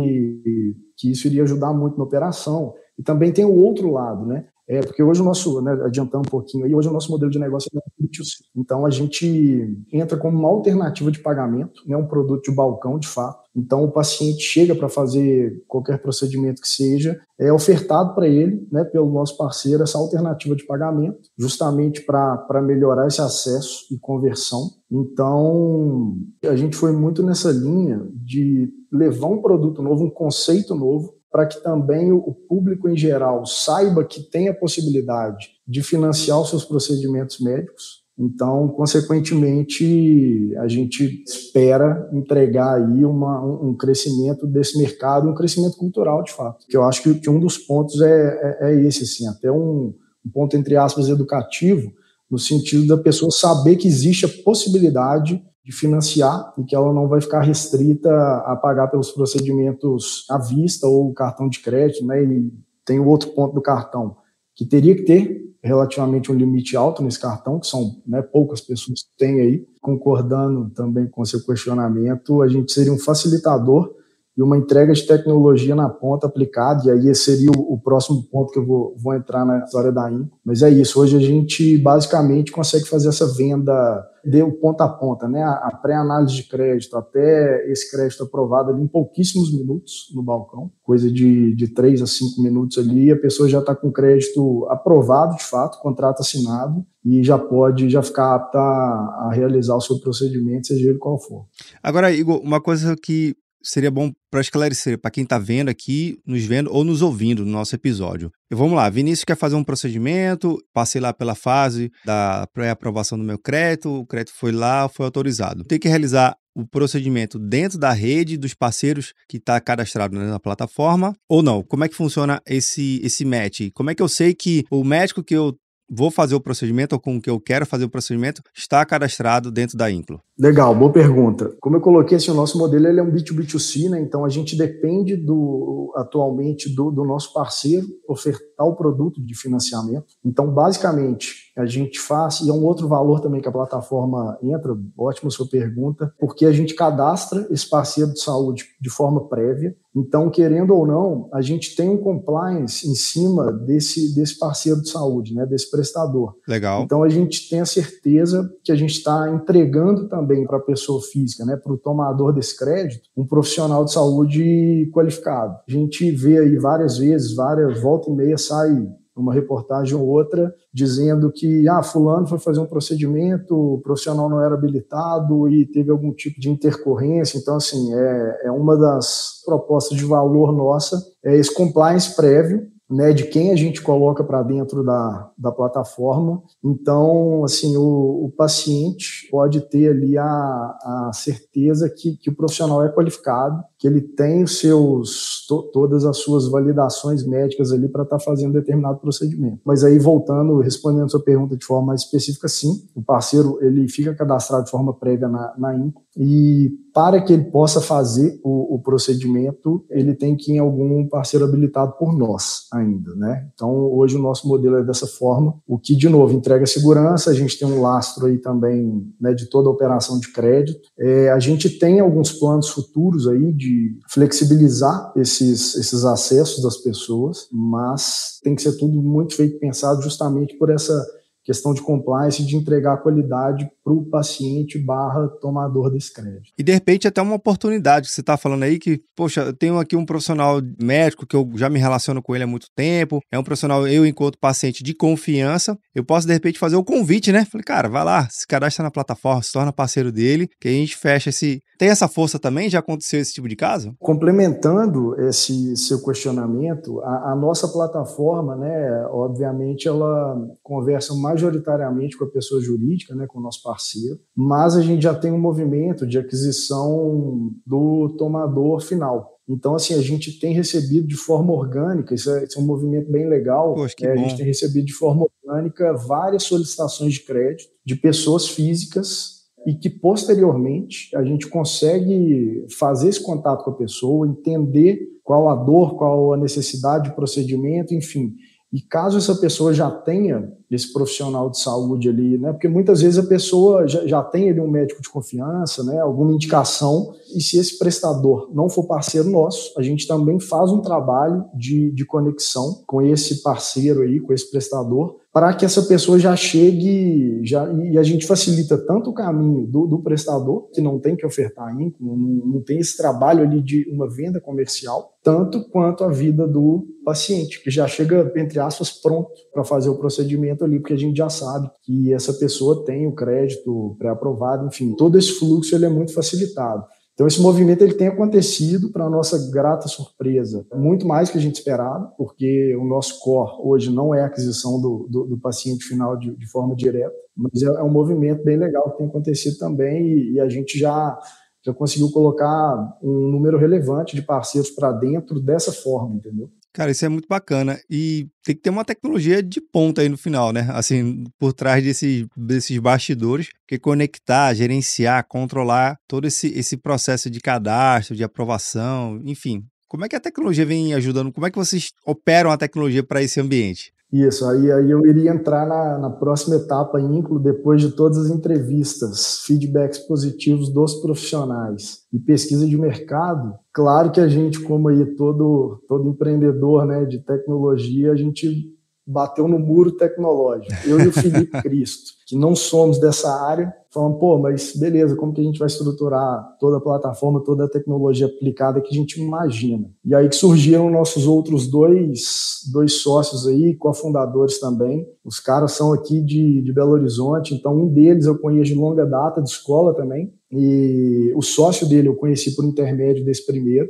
E 0.00 0.74
que 0.96 1.10
isso 1.10 1.26
iria 1.26 1.42
ajudar 1.42 1.72
muito 1.72 1.98
na 1.98 2.04
operação. 2.04 2.72
E 2.96 3.02
também 3.02 3.32
tem 3.32 3.44
o 3.44 3.54
outro 3.54 3.90
lado, 3.90 4.24
né? 4.24 4.46
É, 4.68 4.80
porque 4.80 5.02
hoje 5.02 5.20
o 5.20 5.24
nosso, 5.24 5.60
né, 5.60 5.72
adiantando 5.84 6.26
um 6.26 6.30
pouquinho 6.30 6.64
aí, 6.64 6.74
hoje 6.74 6.88
o 6.88 6.92
nosso 6.92 7.10
modelo 7.10 7.30
de 7.30 7.38
negócio 7.38 7.68
é 7.74 8.02
B2C. 8.02 8.44
Então 8.56 8.86
a 8.86 8.90
gente 8.90 9.76
entra 9.92 10.16
como 10.16 10.38
uma 10.38 10.48
alternativa 10.48 11.10
de 11.10 11.18
pagamento, 11.18 11.82
né, 11.86 11.96
um 11.96 12.06
produto 12.06 12.48
de 12.48 12.56
balcão 12.56 12.98
de 12.98 13.08
fato. 13.08 13.41
Então 13.54 13.84
o 13.84 13.90
paciente 13.90 14.40
chega 14.40 14.74
para 14.74 14.88
fazer 14.88 15.62
qualquer 15.68 16.00
procedimento 16.00 16.60
que 16.62 16.68
seja, 16.68 17.20
é 17.38 17.52
ofertado 17.52 18.14
para 18.14 18.26
ele, 18.26 18.66
né, 18.72 18.84
pelo 18.84 19.12
nosso 19.12 19.36
parceiro, 19.36 19.82
essa 19.82 19.98
alternativa 19.98 20.56
de 20.56 20.64
pagamento, 20.64 21.20
justamente 21.38 22.02
para 22.02 22.62
melhorar 22.62 23.06
esse 23.06 23.20
acesso 23.20 23.86
e 23.90 23.98
conversão. 23.98 24.70
Então 24.90 26.16
a 26.44 26.56
gente 26.56 26.76
foi 26.76 26.92
muito 26.92 27.22
nessa 27.22 27.50
linha 27.50 28.06
de 28.14 28.70
levar 28.90 29.28
um 29.28 29.42
produto 29.42 29.82
novo, 29.82 30.04
um 30.04 30.10
conceito 30.10 30.74
novo, 30.74 31.14
para 31.30 31.46
que 31.46 31.62
também 31.62 32.12
o 32.12 32.34
público 32.46 32.88
em 32.90 32.96
geral 32.96 33.46
saiba 33.46 34.04
que 34.04 34.22
tem 34.22 34.48
a 34.48 34.54
possibilidade 34.54 35.48
de 35.66 35.82
financiar 35.82 36.38
os 36.38 36.50
seus 36.50 36.62
procedimentos 36.62 37.40
médicos. 37.40 38.01
Então, 38.18 38.68
consequentemente, 38.68 40.54
a 40.58 40.68
gente 40.68 41.22
espera 41.26 42.08
entregar 42.12 42.74
aí 42.74 43.04
uma, 43.04 43.42
um 43.42 43.74
crescimento 43.74 44.46
desse 44.46 44.78
mercado, 44.78 45.28
um 45.28 45.34
crescimento 45.34 45.76
cultural, 45.76 46.22
de 46.22 46.32
fato. 46.32 46.66
Que 46.68 46.76
eu 46.76 46.84
acho 46.84 47.02
que, 47.02 47.14
que 47.14 47.30
um 47.30 47.40
dos 47.40 47.56
pontos 47.58 48.00
é, 48.00 48.58
é, 48.60 48.70
é 48.70 48.84
esse, 48.84 49.04
assim, 49.04 49.26
até 49.26 49.50
um, 49.50 49.94
um 50.24 50.30
ponto, 50.30 50.56
entre 50.56 50.76
aspas, 50.76 51.08
educativo, 51.08 51.90
no 52.30 52.38
sentido 52.38 52.86
da 52.86 53.02
pessoa 53.02 53.30
saber 53.30 53.76
que 53.76 53.88
existe 53.88 54.24
a 54.24 54.44
possibilidade 54.44 55.42
de 55.64 55.72
financiar 55.72 56.52
e 56.58 56.64
que 56.64 56.74
ela 56.74 56.92
não 56.92 57.08
vai 57.08 57.20
ficar 57.20 57.40
restrita 57.40 58.10
a 58.46 58.56
pagar 58.56 58.88
pelos 58.88 59.10
procedimentos 59.10 60.26
à 60.28 60.38
vista 60.38 60.86
ou 60.86 61.12
cartão 61.12 61.48
de 61.48 61.60
crédito, 61.60 62.04
né? 62.04 62.22
E 62.22 62.52
tem 62.84 62.98
o 62.98 63.06
outro 63.06 63.30
ponto 63.30 63.54
do 63.54 63.62
cartão, 63.62 64.16
que 64.54 64.66
teria 64.66 64.94
que 64.94 65.02
ter 65.02 65.42
relativamente 65.62 66.30
um 66.30 66.34
limite 66.34 66.76
alto 66.76 67.02
nesse 67.02 67.20
cartão, 67.20 67.60
que 67.60 67.66
são 67.66 68.02
né, 68.06 68.20
poucas 68.20 68.60
pessoas 68.60 69.02
que 69.02 69.10
têm 69.16 69.40
aí, 69.40 69.66
concordando 69.80 70.70
também 70.70 71.06
com 71.06 71.24
seu 71.24 71.44
questionamento, 71.44 72.42
a 72.42 72.48
gente 72.48 72.72
seria 72.72 72.92
um 72.92 72.98
facilitador 72.98 73.94
e 74.36 74.42
uma 74.42 74.56
entrega 74.56 74.92
de 74.92 75.06
tecnologia 75.06 75.74
na 75.74 75.88
ponta 75.88 76.26
aplicada, 76.26 76.86
e 76.86 76.90
aí 76.90 77.08
esse 77.08 77.24
seria 77.24 77.50
o, 77.50 77.74
o, 77.74 77.80
próximo 77.80 78.22
ponto 78.30 78.50
que 78.52 78.58
eu 78.58 78.66
vou, 78.66 78.96
vou 78.96 79.14
entrar 79.14 79.44
na 79.44 79.58
história 79.58 79.92
da 79.92 80.10
INCO. 80.10 80.38
Mas 80.44 80.62
é 80.62 80.70
isso, 80.70 81.00
hoje 81.00 81.16
a 81.16 81.20
gente 81.20 81.76
basicamente 81.78 82.50
consegue 82.50 82.86
fazer 82.86 83.10
essa 83.10 83.26
venda 83.34 84.08
de 84.24 84.42
ponta 84.60 84.84
a 84.84 84.88
ponta, 84.88 85.28
né? 85.28 85.42
A, 85.42 85.52
a 85.52 85.76
pré-análise 85.76 86.34
de 86.34 86.44
crédito 86.44 86.96
até 86.96 87.70
esse 87.70 87.90
crédito 87.90 88.22
aprovado 88.22 88.70
ali 88.70 88.82
em 88.82 88.86
pouquíssimos 88.86 89.52
minutos 89.52 90.06
no 90.14 90.22
balcão, 90.22 90.70
coisa 90.82 91.10
de, 91.10 91.54
de 91.54 91.68
3 91.68 92.02
a 92.02 92.06
5 92.06 92.40
minutos 92.40 92.78
ali, 92.78 93.10
a 93.10 93.20
pessoa 93.20 93.48
já 93.48 93.58
está 93.58 93.74
com 93.74 93.92
crédito 93.92 94.66
aprovado 94.70 95.36
de 95.36 95.44
fato, 95.44 95.80
contrato 95.80 96.20
assinado, 96.20 96.84
e 97.04 97.22
já 97.22 97.36
pode 97.36 97.90
já 97.90 98.00
ficar 98.00 98.34
apta 98.34 98.58
a 98.58 99.30
realizar 99.32 99.74
o 99.74 99.80
seu 99.80 99.98
procedimento, 99.98 100.68
seja 100.68 100.88
ele 100.88 100.98
qual 100.98 101.18
for. 101.18 101.46
Agora, 101.82 102.12
Igor, 102.12 102.40
uma 102.40 102.60
coisa 102.60 102.94
que 102.96 103.34
seria 103.62 103.90
bom 103.90 104.12
para 104.30 104.40
esclarecer 104.40 104.98
para 104.98 105.10
quem 105.10 105.24
está 105.24 105.38
vendo 105.38 105.68
aqui, 105.68 106.18
nos 106.26 106.44
vendo 106.44 106.72
ou 106.72 106.84
nos 106.84 107.02
ouvindo 107.02 107.44
no 107.44 107.52
nosso 107.52 107.74
episódio. 107.74 108.30
Vamos 108.50 108.74
lá, 108.74 108.88
Vinícius 108.88 109.24
quer 109.24 109.36
fazer 109.36 109.56
um 109.56 109.64
procedimento, 109.64 110.58
passei 110.72 111.00
lá 111.00 111.12
pela 111.12 111.34
fase 111.34 111.90
da 112.04 112.46
pré-aprovação 112.52 113.18
do 113.18 113.24
meu 113.24 113.38
crédito, 113.38 113.90
o 113.90 114.06
crédito 114.06 114.34
foi 114.34 114.52
lá, 114.52 114.88
foi 114.88 115.06
autorizado. 115.06 115.64
Tem 115.64 115.78
que 115.78 115.88
realizar 115.88 116.36
o 116.54 116.66
procedimento 116.66 117.38
dentro 117.38 117.78
da 117.78 117.92
rede 117.92 118.36
dos 118.36 118.54
parceiros 118.54 119.12
que 119.28 119.38
está 119.38 119.60
cadastrado 119.60 120.18
na 120.18 120.38
plataforma 120.38 121.14
ou 121.28 121.42
não? 121.42 121.62
Como 121.62 121.84
é 121.84 121.88
que 121.88 121.96
funciona 121.96 122.40
esse, 122.46 123.00
esse 123.02 123.24
match? 123.24 123.70
Como 123.74 123.90
é 123.90 123.94
que 123.94 124.02
eu 124.02 124.08
sei 124.08 124.34
que 124.34 124.64
o 124.70 124.84
médico 124.84 125.24
que 125.24 125.34
eu 125.34 125.56
vou 125.90 126.10
fazer 126.10 126.34
o 126.34 126.40
procedimento 126.40 126.94
ou 126.94 127.00
com 127.00 127.16
o 127.16 127.20
que 127.20 127.28
eu 127.28 127.40
quero 127.40 127.66
fazer 127.66 127.84
o 127.84 127.90
procedimento 127.90 128.42
está 128.56 128.84
cadastrado 128.84 129.50
dentro 129.50 129.76
da 129.76 129.90
Inclo? 129.90 130.20
Legal, 130.42 130.74
boa 130.74 130.90
pergunta. 130.90 131.54
Como 131.60 131.76
eu 131.76 131.80
coloquei, 131.80 132.16
assim, 132.16 132.32
o 132.32 132.34
nosso 132.34 132.58
modelo 132.58 132.88
ele 132.88 132.98
é 132.98 133.02
um 133.02 133.12
B2B2C, 133.12 133.88
né? 133.88 134.00
então 134.00 134.24
a 134.24 134.28
gente 134.28 134.56
depende 134.56 135.14
do 135.14 135.92
atualmente 135.94 136.68
do, 136.74 136.90
do 136.90 137.04
nosso 137.04 137.32
parceiro 137.32 137.86
ofertar 138.08 138.66
o 138.66 138.74
produto 138.74 139.24
de 139.24 139.34
financiamento. 139.36 140.06
Então, 140.24 140.52
basicamente, 140.52 141.52
a 141.56 141.66
gente 141.66 141.98
faz, 142.00 142.40
e 142.40 142.50
é 142.50 142.52
um 142.52 142.64
outro 142.64 142.88
valor 142.88 143.20
também 143.20 143.40
que 143.40 143.48
a 143.48 143.52
plataforma 143.52 144.38
entra, 144.42 144.76
ótima 144.98 145.30
sua 145.30 145.46
pergunta, 145.46 146.12
porque 146.18 146.46
a 146.46 146.52
gente 146.52 146.74
cadastra 146.74 147.46
esse 147.50 147.68
parceiro 147.68 148.12
de 148.12 148.20
saúde 148.20 148.64
de 148.80 148.90
forma 148.90 149.28
prévia. 149.28 149.76
Então, 149.94 150.30
querendo 150.30 150.74
ou 150.74 150.86
não, 150.86 151.28
a 151.32 151.42
gente 151.42 151.76
tem 151.76 151.88
um 151.90 151.98
compliance 151.98 152.88
em 152.88 152.94
cima 152.94 153.52
desse, 153.52 154.14
desse 154.14 154.38
parceiro 154.38 154.80
de 154.80 154.88
saúde, 154.88 155.34
né, 155.34 155.44
desse 155.44 155.70
prestador. 155.70 156.34
Legal. 156.48 156.82
Então, 156.82 157.02
a 157.02 157.08
gente 157.10 157.48
tem 157.50 157.60
a 157.60 157.66
certeza 157.66 158.50
que 158.64 158.72
a 158.72 158.76
gente 158.76 158.92
está 158.92 159.30
entregando 159.30 160.08
também 160.08 160.31
para 160.46 160.58
a 160.58 160.62
pessoa 160.62 161.00
física, 161.00 161.44
né, 161.44 161.56
para 161.56 161.72
o 161.72 161.78
tomador 161.78 162.32
desse 162.32 162.56
crédito, 162.56 163.08
um 163.16 163.26
profissional 163.26 163.84
de 163.84 163.92
saúde 163.92 164.90
qualificado. 164.92 165.56
A 165.68 165.70
gente 165.70 166.10
vê 166.10 166.38
aí 166.38 166.56
várias 166.56 166.98
vezes, 166.98 167.34
várias, 167.34 167.80
volta 167.80 168.10
e 168.10 168.14
meia 168.14 168.38
sai 168.38 168.88
uma 169.14 169.34
reportagem 169.34 169.94
ou 169.94 170.06
outra 170.06 170.52
dizendo 170.72 171.30
que 171.30 171.68
ah, 171.68 171.82
fulano 171.82 172.26
foi 172.26 172.38
fazer 172.38 172.60
um 172.60 172.66
procedimento, 172.66 173.54
o 173.54 173.80
profissional 173.82 174.28
não 174.28 174.40
era 174.40 174.54
habilitado 174.54 175.48
e 175.48 175.66
teve 175.66 175.90
algum 175.90 176.12
tipo 176.12 176.40
de 176.40 176.48
intercorrência. 176.48 177.38
Então, 177.38 177.56
assim, 177.56 177.94
é, 177.94 178.46
é 178.46 178.50
uma 178.50 178.76
das 178.76 179.42
propostas 179.44 179.98
de 179.98 180.04
valor 180.04 180.52
nossa, 180.52 180.96
é 181.22 181.36
esse 181.36 181.52
compliance 181.52 182.16
prévio, 182.16 182.71
né, 182.92 183.12
de 183.12 183.24
quem 183.24 183.50
a 183.50 183.56
gente 183.56 183.80
coloca 183.80 184.22
para 184.22 184.42
dentro 184.42 184.84
da, 184.84 185.30
da 185.36 185.50
plataforma. 185.50 186.42
Então, 186.62 187.42
assim, 187.42 187.74
o, 187.76 188.26
o 188.26 188.30
paciente 188.36 189.28
pode 189.30 189.62
ter 189.62 189.90
ali 189.90 190.18
a, 190.18 190.24
a 190.26 191.10
certeza 191.14 191.88
que, 191.88 192.16
que 192.18 192.28
o 192.28 192.36
profissional 192.36 192.84
é 192.84 192.90
qualificado, 192.90 193.64
que 193.78 193.86
ele 193.86 194.02
tem 194.02 194.42
os 194.42 194.58
seus, 194.58 195.46
to, 195.48 195.70
todas 195.72 196.04
as 196.04 196.18
suas 196.18 196.46
validações 196.48 197.26
médicas 197.26 197.72
ali 197.72 197.88
para 197.88 198.02
estar 198.02 198.18
tá 198.18 198.24
fazendo 198.24 198.52
determinado 198.52 198.98
procedimento. 198.98 199.60
Mas 199.64 199.82
aí, 199.82 199.98
voltando, 199.98 200.58
respondendo 200.60 201.06
a 201.06 201.08
sua 201.08 201.22
pergunta 201.22 201.56
de 201.56 201.64
forma 201.64 201.88
mais 201.88 202.02
específica, 202.02 202.46
sim, 202.46 202.86
o 202.94 203.02
parceiro 203.02 203.58
ele 203.62 203.88
fica 203.88 204.14
cadastrado 204.14 204.64
de 204.64 204.70
forma 204.70 204.92
prévia 204.92 205.28
na, 205.28 205.54
na 205.56 205.74
INCO 205.74 206.02
e 206.16 206.70
para 206.92 207.22
que 207.22 207.32
ele 207.32 207.44
possa 207.44 207.80
fazer 207.80 208.38
o, 208.44 208.74
o, 208.74 208.78
procedimento, 208.78 209.82
ele 209.88 210.14
tem 210.14 210.36
que 210.36 210.52
ir 210.52 210.56
em 210.56 210.58
algum 210.58 211.08
parceiro 211.08 211.44
habilitado 211.44 211.92
por 211.92 212.14
nós 212.14 212.66
ainda, 212.70 213.14
né? 213.14 213.48
Então, 213.54 213.70
hoje 213.70 214.16
o 214.16 214.20
nosso 214.20 214.46
modelo 214.46 214.76
é 214.76 214.84
dessa 214.84 215.06
forma, 215.06 215.54
o 215.66 215.78
que, 215.78 215.96
de 215.96 216.08
novo, 216.10 216.34
entrega 216.34 216.66
segurança, 216.66 217.30
a 217.30 217.34
gente 217.34 217.58
tem 217.58 217.66
um 217.66 217.80
lastro 217.80 218.26
aí 218.26 218.36
também 218.38 219.10
né, 219.18 219.32
de 219.32 219.46
toda 219.48 219.68
a 219.68 219.72
operação 219.72 220.18
de 220.18 220.30
crédito. 220.32 220.90
É, 220.98 221.30
a 221.30 221.38
gente 221.38 221.70
tem 221.78 221.98
alguns 222.00 222.32
planos 222.32 222.68
futuros 222.68 223.26
aí 223.26 223.52
de 223.52 223.98
flexibilizar 224.10 225.12
esses, 225.16 225.74
esses 225.74 226.04
acessos 226.04 226.62
das 226.62 226.76
pessoas, 226.76 227.48
mas 227.50 228.38
tem 228.42 228.54
que 228.54 228.60
ser 228.60 228.76
tudo 228.76 229.02
muito 229.02 229.34
feito 229.34 229.58
pensado 229.58 230.02
justamente 230.02 230.58
por 230.58 230.68
essa 230.68 231.02
questão 231.44 231.74
de 231.74 231.82
compliance, 231.82 232.44
de 232.44 232.56
entregar 232.56 232.98
qualidade 232.98 233.68
para 233.84 233.92
o 233.92 234.04
paciente 234.08 234.78
barra 234.78 235.28
tomador 235.40 235.90
desse 235.90 236.12
crédito. 236.12 236.52
E 236.56 236.62
de 236.62 236.72
repente 236.72 237.08
até 237.08 237.20
uma 237.20 237.34
oportunidade 237.34 238.06
que 238.06 238.14
você 238.14 238.20
está 238.20 238.36
falando 238.36 238.62
aí 238.62 238.78
que, 238.78 239.00
poxa, 239.16 239.42
eu 239.42 239.52
tenho 239.52 239.78
aqui 239.78 239.96
um 239.96 240.06
profissional 240.06 240.60
médico 240.80 241.26
que 241.26 241.34
eu 241.34 241.48
já 241.56 241.68
me 241.68 241.78
relaciono 241.78 242.22
com 242.22 242.34
ele 242.34 242.44
há 242.44 242.46
muito 242.46 242.66
tempo, 242.76 243.20
é 243.30 243.38
um 243.38 243.42
profissional, 243.42 243.86
eu 243.86 244.06
enquanto 244.06 244.38
paciente 244.38 244.82
de 244.82 244.94
confiança, 244.94 245.76
eu 245.94 246.04
posso 246.04 246.26
de 246.26 246.32
repente 246.32 246.58
fazer 246.58 246.76
o 246.76 246.84
convite, 246.84 247.32
né? 247.32 247.44
Falei, 247.44 247.64
cara, 247.64 247.88
vai 247.88 248.04
lá, 248.04 248.28
se 248.30 248.46
cadastra 248.46 248.84
na 248.84 248.90
plataforma, 248.90 249.42
se 249.42 249.52
torna 249.52 249.72
parceiro 249.72 250.12
dele, 250.12 250.48
que 250.60 250.68
a 250.68 250.72
gente 250.72 250.96
fecha 250.96 251.30
esse... 251.30 251.60
Tem 251.78 251.88
essa 251.88 252.06
força 252.06 252.38
também? 252.38 252.70
Já 252.70 252.78
aconteceu 252.78 253.20
esse 253.20 253.32
tipo 253.32 253.48
de 253.48 253.56
caso? 253.56 253.92
Complementando 253.98 255.20
esse 255.22 255.76
seu 255.76 256.00
questionamento, 256.00 257.00
a, 257.00 257.32
a 257.32 257.36
nossa 257.36 257.66
plataforma, 257.66 258.54
né, 258.54 259.06
obviamente 259.10 259.88
ela 259.88 260.36
conversa 260.62 261.12
majoritariamente 261.32 262.16
com 262.16 262.24
a 262.24 262.30
pessoa 262.30 262.60
jurídica, 262.60 263.14
né, 263.14 263.26
com 263.26 263.38
o 263.38 263.42
nosso 263.42 263.62
parceiro 263.62 264.20
mas 264.34 264.76
a 264.76 264.82
gente 264.82 265.02
já 265.02 265.14
tem 265.14 265.30
um 265.30 265.40
movimento 265.40 266.06
de 266.06 266.18
aquisição 266.18 267.50
do 267.66 268.14
tomador 268.18 268.80
final. 268.80 269.38
Então, 269.48 269.74
assim, 269.74 269.94
a 269.94 270.00
gente 270.00 270.38
tem 270.38 270.54
recebido 270.54 271.06
de 271.06 271.16
forma 271.16 271.52
orgânica, 271.52 272.14
isso 272.14 272.30
é, 272.30 272.44
isso 272.44 272.58
é 272.58 272.62
um 272.62 272.66
movimento 272.66 273.10
bem 273.10 273.28
legal. 273.28 273.74
Poxa, 273.74 273.94
é, 274.02 274.12
a 274.12 274.16
gente 274.16 274.36
tem 274.36 274.46
recebido 274.46 274.86
de 274.86 274.92
forma 274.92 275.26
orgânica 275.44 275.92
várias 275.94 276.44
solicitações 276.44 277.14
de 277.14 277.24
crédito 277.24 277.68
de 277.84 277.96
pessoas 277.96 278.48
físicas 278.48 279.42
e 279.66 279.74
que 279.74 279.90
posteriormente 279.90 281.14
a 281.14 281.24
gente 281.24 281.46
consegue 281.48 282.66
fazer 282.78 283.08
esse 283.08 283.22
contato 283.22 283.64
com 283.64 283.70
a 283.70 283.76
pessoa, 283.76 284.26
entender 284.26 285.00
qual 285.22 285.48
a 285.48 285.54
dor, 285.54 285.96
qual 285.96 286.32
a 286.32 286.36
necessidade 286.36 287.10
de 287.10 287.16
procedimento, 287.16 287.94
enfim. 287.94 288.34
E 288.72 288.80
caso 288.80 289.18
essa 289.18 289.34
pessoa 289.34 289.74
já 289.74 289.90
tenha 289.90 290.50
esse 290.74 290.92
profissional 290.92 291.50
de 291.50 291.58
saúde 291.58 292.08
ali, 292.08 292.38
né? 292.38 292.52
Porque 292.52 292.68
muitas 292.68 293.02
vezes 293.02 293.18
a 293.18 293.26
pessoa 293.26 293.86
já, 293.86 294.06
já 294.06 294.22
tem 294.22 294.50
ali 294.50 294.60
um 294.60 294.70
médico 294.70 295.02
de 295.02 295.08
confiança, 295.08 295.82
né? 295.84 295.98
Alguma 296.00 296.32
indicação. 296.32 297.14
E 297.34 297.40
se 297.40 297.58
esse 297.58 297.78
prestador 297.78 298.50
não 298.52 298.68
for 298.68 298.86
parceiro 298.86 299.30
nosso, 299.30 299.72
a 299.78 299.82
gente 299.82 300.06
também 300.06 300.38
faz 300.38 300.70
um 300.70 300.80
trabalho 300.80 301.44
de, 301.54 301.90
de 301.92 302.04
conexão 302.04 302.82
com 302.86 303.02
esse 303.02 303.42
parceiro 303.42 304.02
aí, 304.02 304.20
com 304.20 304.32
esse 304.32 304.50
prestador, 304.50 305.22
para 305.32 305.54
que 305.54 305.64
essa 305.64 305.82
pessoa 305.82 306.18
já 306.18 306.36
chegue, 306.36 307.40
já, 307.42 307.66
e 307.72 307.96
a 307.96 308.02
gente 308.02 308.26
facilita 308.26 308.76
tanto 308.76 309.08
o 309.08 309.14
caminho 309.14 309.66
do, 309.66 309.86
do 309.86 309.98
prestador, 310.02 310.68
que 310.70 310.80
não 310.82 310.98
tem 310.98 311.16
que 311.16 311.24
ofertar 311.24 311.68
ainda, 311.68 311.94
não, 311.98 312.14
não 312.16 312.60
tem 312.60 312.78
esse 312.78 312.98
trabalho 312.98 313.42
ali 313.42 313.62
de 313.62 313.88
uma 313.90 314.06
venda 314.06 314.38
comercial, 314.40 315.16
tanto 315.22 315.66
quanto 315.70 316.04
a 316.04 316.10
vida 316.10 316.46
do 316.46 316.86
paciente, 317.02 317.62
que 317.62 317.70
já 317.70 317.88
chega, 317.88 318.30
entre 318.36 318.60
aspas, 318.60 318.90
pronto 318.90 319.30
para 319.54 319.64
fazer 319.64 319.88
o 319.88 319.96
procedimento 319.96 320.61
ali, 320.64 320.78
porque 320.78 320.94
a 320.94 320.98
gente 320.98 321.16
já 321.16 321.28
sabe 321.28 321.70
que 321.82 322.12
essa 322.12 322.32
pessoa 322.34 322.84
tem 322.84 323.06
o 323.06 323.14
crédito 323.14 323.96
pré-aprovado, 323.98 324.66
enfim, 324.66 324.94
todo 324.94 325.18
esse 325.18 325.32
fluxo 325.32 325.74
ele 325.74 325.86
é 325.86 325.88
muito 325.88 326.12
facilitado. 326.12 326.84
Então 327.14 327.26
esse 327.26 327.40
movimento 327.42 327.82
ele 327.82 327.94
tem 327.94 328.08
acontecido 328.08 328.90
para 328.90 329.08
nossa 329.08 329.50
grata 329.50 329.86
surpresa, 329.86 330.66
muito 330.74 331.06
mais 331.06 331.30
que 331.30 331.36
a 331.36 331.40
gente 331.40 331.56
esperava, 331.56 332.06
porque 332.16 332.74
o 332.76 332.84
nosso 332.84 333.20
core 333.20 333.52
hoje 333.62 333.90
não 333.90 334.14
é 334.14 334.22
a 334.22 334.26
aquisição 334.26 334.80
do, 334.80 335.06
do, 335.10 335.24
do 335.26 335.38
paciente 335.38 335.84
final 335.84 336.16
de, 336.16 336.34
de, 336.34 336.50
forma 336.50 336.74
direta, 336.74 337.14
mas 337.36 337.62
é, 337.62 337.66
é, 337.66 337.82
um 337.82 337.90
movimento 337.90 338.42
bem 338.42 338.56
legal 338.56 338.90
que 338.90 338.98
tem 338.98 339.06
acontecido 339.06 339.58
também 339.58 340.06
e, 340.06 340.32
e 340.32 340.40
a 340.40 340.48
gente 340.48 340.78
já 340.78 341.18
já 341.64 341.72
conseguiu 341.72 342.10
colocar 342.10 342.98
um 343.00 343.30
número 343.30 343.56
relevante 343.56 344.16
de 344.16 344.22
parceiros 344.22 344.70
para 344.70 344.90
dentro 344.90 345.40
dessa 345.40 345.70
forma, 345.72 346.16
entendeu? 346.16 346.50
Cara, 346.74 346.90
isso 346.90 347.04
é 347.04 347.08
muito 347.08 347.28
bacana. 347.28 347.78
E 347.88 348.28
tem 348.42 348.54
que 348.56 348.62
ter 348.62 348.70
uma 348.70 348.84
tecnologia 348.84 349.42
de 349.42 349.60
ponta 349.60 350.00
aí 350.00 350.08
no 350.08 350.16
final, 350.16 350.52
né? 350.52 350.68
Assim, 350.70 351.24
por 351.38 351.52
trás 351.52 351.84
desse, 351.84 352.26
desses 352.34 352.78
bastidores, 352.78 353.50
que 353.68 353.78
conectar, 353.78 354.54
gerenciar, 354.54 355.26
controlar 355.28 355.98
todo 356.08 356.26
esse, 356.26 356.48
esse 356.58 356.76
processo 356.78 357.28
de 357.28 357.40
cadastro, 357.40 358.16
de 358.16 358.24
aprovação, 358.24 359.20
enfim. 359.24 359.64
Como 359.86 360.06
é 360.06 360.08
que 360.08 360.16
a 360.16 360.20
tecnologia 360.20 360.64
vem 360.64 360.94
ajudando? 360.94 361.30
Como 361.30 361.46
é 361.46 361.50
que 361.50 361.58
vocês 361.58 361.90
operam 362.06 362.50
a 362.50 362.56
tecnologia 362.56 363.02
para 363.02 363.22
esse 363.22 363.38
ambiente? 363.38 363.92
Isso, 364.12 364.44
aí, 364.46 364.70
aí 364.70 364.90
eu 364.90 365.06
iria 365.06 365.30
entrar 365.30 365.66
na, 365.66 365.98
na 365.98 366.10
próxima 366.10 366.56
etapa, 366.56 367.00
incluo, 367.00 367.38
depois 367.38 367.80
de 367.80 367.92
todas 367.92 368.18
as 368.18 368.30
entrevistas, 368.30 369.38
feedbacks 369.46 370.00
positivos 370.00 370.68
dos 370.68 370.96
profissionais 370.96 372.00
e 372.12 372.18
pesquisa 372.18 372.66
de 372.66 372.76
mercado. 372.76 373.54
Claro 373.72 374.12
que 374.12 374.20
a 374.20 374.28
gente, 374.28 374.60
como 374.60 374.90
aí 374.90 375.16
todo, 375.16 375.82
todo 375.88 376.10
empreendedor 376.10 376.84
né, 376.84 377.06
de 377.06 377.20
tecnologia, 377.20 378.12
a 378.12 378.16
gente 378.16 378.70
bateu 379.12 379.46
no 379.46 379.58
muro 379.58 379.92
tecnológico. 379.92 380.72
Eu 380.86 380.98
e 380.98 381.08
o 381.08 381.12
Felipe 381.12 381.60
Cristo, 381.62 382.12
que 382.26 382.36
não 382.36 382.56
somos 382.56 382.98
dessa 382.98 383.30
área, 383.30 383.72
falando, 383.92 384.18
pô, 384.18 384.38
mas 384.38 384.74
beleza, 384.74 385.14
como 385.14 385.34
que 385.34 385.40
a 385.40 385.44
gente 385.44 385.58
vai 385.58 385.66
estruturar 385.66 386.56
toda 386.58 386.78
a 386.78 386.80
plataforma, 386.80 387.44
toda 387.44 387.64
a 387.64 387.68
tecnologia 387.68 388.26
aplicada 388.26 388.80
que 388.80 388.88
a 388.88 388.98
gente 388.98 389.20
imagina? 389.20 389.90
E 390.04 390.14
aí 390.14 390.28
que 390.28 390.34
surgiram 390.34 390.90
nossos 390.90 391.26
outros 391.26 391.66
dois, 391.66 392.60
dois 392.72 392.94
sócios 393.02 393.46
aí, 393.46 393.74
cofundadores 393.76 394.58
também. 394.58 395.06
Os 395.24 395.38
caras 395.38 395.72
são 395.72 395.92
aqui 395.92 396.22
de, 396.22 396.62
de 396.62 396.72
Belo 396.72 396.92
Horizonte, 396.92 397.54
então 397.54 397.76
um 397.76 397.88
deles 397.88 398.24
eu 398.24 398.38
conheço 398.38 398.72
de 398.72 398.78
longa 398.78 399.04
data, 399.04 399.42
de 399.42 399.50
escola 399.50 399.94
também, 399.94 400.32
e 400.50 401.32
o 401.36 401.42
sócio 401.42 401.88
dele 401.88 402.08
eu 402.08 402.16
conheci 402.16 402.56
por 402.56 402.64
intermédio 402.64 403.24
desse 403.24 403.44
primeiro 403.44 403.88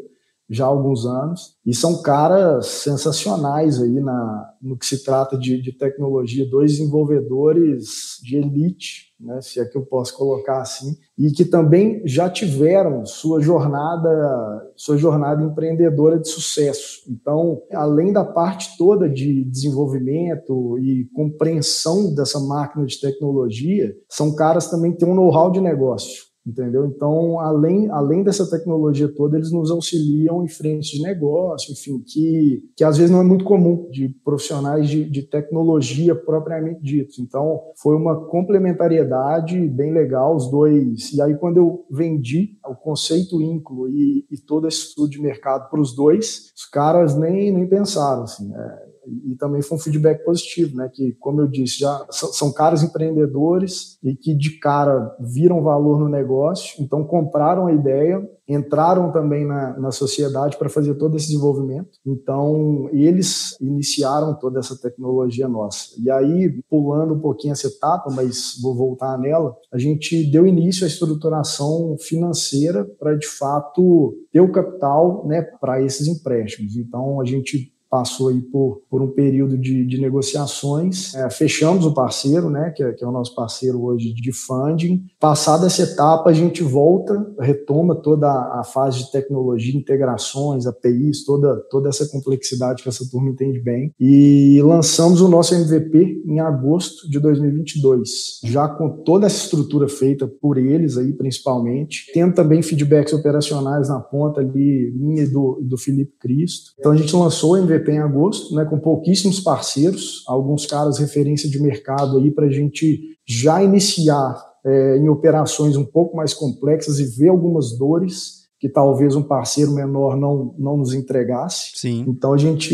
já 0.53 0.67
há 0.67 0.69
alguns 0.69 1.07
anos, 1.07 1.57
e 1.65 1.75
são 1.75 2.03
caras 2.03 2.67
sensacionais 2.67 3.81
aí 3.81 4.01
na, 4.01 4.51
no 4.61 4.77
que 4.77 4.85
se 4.85 5.03
trata 5.03 5.39
de, 5.39 5.61
de 5.63 5.73
tecnologia, 5.73 6.49
dois 6.49 6.73
desenvolvedores 6.73 8.19
de 8.23 8.37
elite, 8.37 9.13
né, 9.19 9.41
se 9.41 9.61
é 9.61 9.65
que 9.65 9.79
eu 9.79 9.87
posso 9.87 10.15
colocar 10.17 10.61
assim, 10.61 10.97
e 11.17 11.31
que 11.31 11.45
também 11.45 12.03
já 12.05 12.29
tiveram 12.29 13.07
sua 13.07 13.41
jornada, 13.41 14.71
sua 14.77 14.99
jornada 14.99 15.43
empreendedora 15.43 16.19
de 16.19 16.29
sucesso. 16.29 17.03
Então, 17.09 17.63
além 17.73 18.13
da 18.13 18.25
parte 18.25 18.77
toda 18.77 19.09
de 19.09 19.45
desenvolvimento 19.45 20.79
e 20.79 21.09
compreensão 21.15 22.15
dessa 22.15 22.41
máquina 22.41 22.85
de 22.85 23.01
tecnologia, 23.01 23.95
são 24.09 24.35
caras 24.35 24.69
também 24.69 24.93
que 24.93 24.99
têm 24.99 25.09
um 25.09 25.15
know-how 25.15 25.51
de 25.51 25.61
negócio 25.61 26.32
entendeu? 26.47 26.87
Então, 26.87 27.39
além, 27.41 27.89
além 27.91 28.23
dessa 28.23 28.49
tecnologia 28.49 29.09
toda, 29.09 29.37
eles 29.37 29.53
nos 29.53 29.71
auxiliam 29.71 30.45
em 30.45 30.49
frente 30.49 30.97
de 30.97 31.03
negócio, 31.03 31.73
enfim, 31.73 32.03
que, 32.05 32.63
que 32.77 32.85
às 32.85 32.97
vezes 32.97 33.11
não 33.11 33.21
é 33.21 33.25
muito 33.25 33.45
comum 33.45 33.89
de 33.91 34.09
profissionais 34.25 34.89
de, 34.89 35.09
de 35.09 35.23
tecnologia 35.23 36.15
propriamente 36.15 36.83
ditos. 36.83 37.19
Então, 37.19 37.61
foi 37.77 37.95
uma 37.95 38.27
complementariedade 38.27 39.59
bem 39.69 39.93
legal, 39.93 40.37
os 40.37 40.51
dois. 40.51 41.13
E 41.13 41.21
aí, 41.23 41.35
quando 41.37 41.59
eu 41.59 41.87
vendi 41.91 42.59
o 42.67 42.75
conceito 42.75 43.41
Inclo 43.41 43.89
e, 43.89 44.27
e 44.31 44.37
todo 44.37 44.67
esse 44.67 44.89
estudo 44.89 45.11
de 45.11 45.21
mercado 45.21 45.71
para 45.71 45.81
os 45.81 45.95
dois, 45.95 46.53
os 46.57 46.65
caras 46.67 47.17
nem, 47.17 47.53
nem 47.53 47.67
pensaram, 47.67 48.25
assim, 48.25 48.53
é, 48.55 48.92
e 49.07 49.35
também 49.37 49.63
foi 49.63 49.77
um 49.77 49.81
feedback 49.81 50.25
positivo, 50.25 50.77
né? 50.77 50.89
Que, 50.93 51.13
como 51.21 51.41
eu 51.41 51.47
disse, 51.47 51.81
já 51.81 52.07
são 52.11 52.53
caras 52.53 52.83
empreendedores 52.83 53.99
e 54.03 54.15
que 54.15 54.35
de 54.35 54.59
cara 54.59 55.15
viram 55.21 55.63
valor 55.63 55.99
no 55.99 56.09
negócio, 56.09 56.83
então 56.83 57.05
compraram 57.05 57.67
a 57.67 57.73
ideia, 57.73 58.23
entraram 58.49 59.11
também 59.13 59.47
na, 59.47 59.79
na 59.79 59.91
sociedade 59.91 60.57
para 60.57 60.69
fazer 60.69 60.95
todo 60.95 61.17
esse 61.17 61.27
desenvolvimento. 61.27 61.91
Então, 62.05 62.89
eles 62.93 63.57
iniciaram 63.61 64.35
toda 64.35 64.59
essa 64.59 64.77
tecnologia 64.77 65.49
nossa. 65.49 65.95
E 65.99 66.11
aí, 66.11 66.63
pulando 66.69 67.15
um 67.15 67.21
pouquinho 67.21 67.53
essa 67.53 67.69
etapa, 67.69 68.11
mas 68.11 68.59
vou 68.61 68.75
voltar 68.75 69.19
nela, 69.19 69.57
a 69.73 69.79
gente 69.79 70.31
deu 70.31 70.47
início 70.47 70.85
à 70.85 70.89
estruturação 70.89 71.97
financeira 71.99 72.85
para, 72.99 73.15
de 73.15 73.27
fato, 73.27 74.15
ter 74.31 74.41
o 74.41 74.53
capital 74.53 75.27
né, 75.27 75.43
para 75.61 75.83
esses 75.83 76.07
empréstimos. 76.09 76.77
Então, 76.77 77.21
a 77.21 77.25
gente 77.25 77.72
passou 77.93 78.29
aí 78.29 78.41
por, 78.41 78.81
por 78.89 79.03
um 79.03 79.09
período 79.09 79.59
de, 79.59 79.85
de 79.85 80.01
negociações. 80.01 81.15
É, 81.15 81.29
fechamos 81.29 81.85
o 81.85 81.93
parceiro, 81.93 82.49
né, 82.49 82.73
que 82.75 82.83
é, 82.83 82.91
que 82.91 83.05
é, 83.05 83.07
o 83.07 83.13
nosso 83.13 83.35
parceiro 83.35 83.85
hoje 83.85 84.15
de 84.15 84.33
funding. 84.33 85.05
Passada 85.21 85.67
essa 85.67 85.83
etapa, 85.83 86.31
a 86.31 86.33
gente 86.33 86.63
volta, 86.63 87.15
retoma 87.39 87.95
toda 87.95 88.29
a 88.29 88.65
fase 88.65 89.01
de 89.01 89.13
tecnologia, 89.13 89.77
integrações, 89.77 90.67
APIs, 90.67 91.23
toda, 91.27 91.55
toda 91.71 91.91
essa 91.91 92.09
complexidade 92.09 92.83
que 92.83 92.89
essa 92.89 93.07
turma 93.11 93.29
entende 93.29 93.61
bem. 93.61 93.93
E 94.01 94.63
lançamos 94.63 95.21
o 95.21 95.29
nosso 95.29 95.55
MVP 95.55 96.23
em 96.25 96.41
agosto 96.41 97.11
de 97.11 97.21
2022, 97.21 98.41
já 98.43 98.69
com 98.69 98.89
toda 98.89 99.27
essa 99.27 99.45
estrutura 99.45 99.87
feita 99.87 100.27
por 100.27 100.57
eles 100.57 100.97
aí, 100.97 101.13
principalmente, 101.13 102.11
tendo 102.15 102.35
também 102.35 102.63
feedbacks 102.63 103.13
operacionais 103.13 103.91
na 103.91 104.01
ponta 104.01 104.41
ali, 104.41 104.95
minha 104.97 105.25
e 105.25 105.29
do, 105.29 105.61
do 105.63 105.77
Felipe 105.77 106.15
Cristo. 106.19 106.73
Então 106.79 106.93
a 106.93 106.97
gente 106.97 107.15
lançou 107.15 107.53
o 107.53 107.57
MVP 107.59 107.82
em 107.91 107.99
agosto, 107.99 108.55
né, 108.55 108.65
com 108.65 108.79
pouquíssimos 108.79 109.41
parceiros, 109.41 110.23
alguns 110.27 110.67
caras 110.67 110.99
referência 110.99 111.49
de 111.49 111.61
mercado 111.61 112.19
aí 112.19 112.31
para 112.31 112.47
a 112.47 112.51
gente 112.51 113.17
já 113.27 113.63
iniciar 113.63 114.37
é, 114.65 114.97
em 114.99 115.09
operações 115.09 115.77
um 115.77 115.85
pouco 115.85 116.17
mais 116.17 116.33
complexas 116.33 116.99
e 116.99 117.05
ver 117.05 117.29
algumas 117.29 117.77
dores 117.77 118.43
que 118.61 118.69
talvez 118.69 119.17
um 119.17 119.23
parceiro 119.25 119.73
menor 119.73 120.17
não, 120.17 120.55
não 120.57 120.77
nos 120.77 120.95
entregasse. 120.95 121.73
Sim. 121.75 122.05
Então 122.07 122.33
a 122.33 122.37
gente 122.37 122.73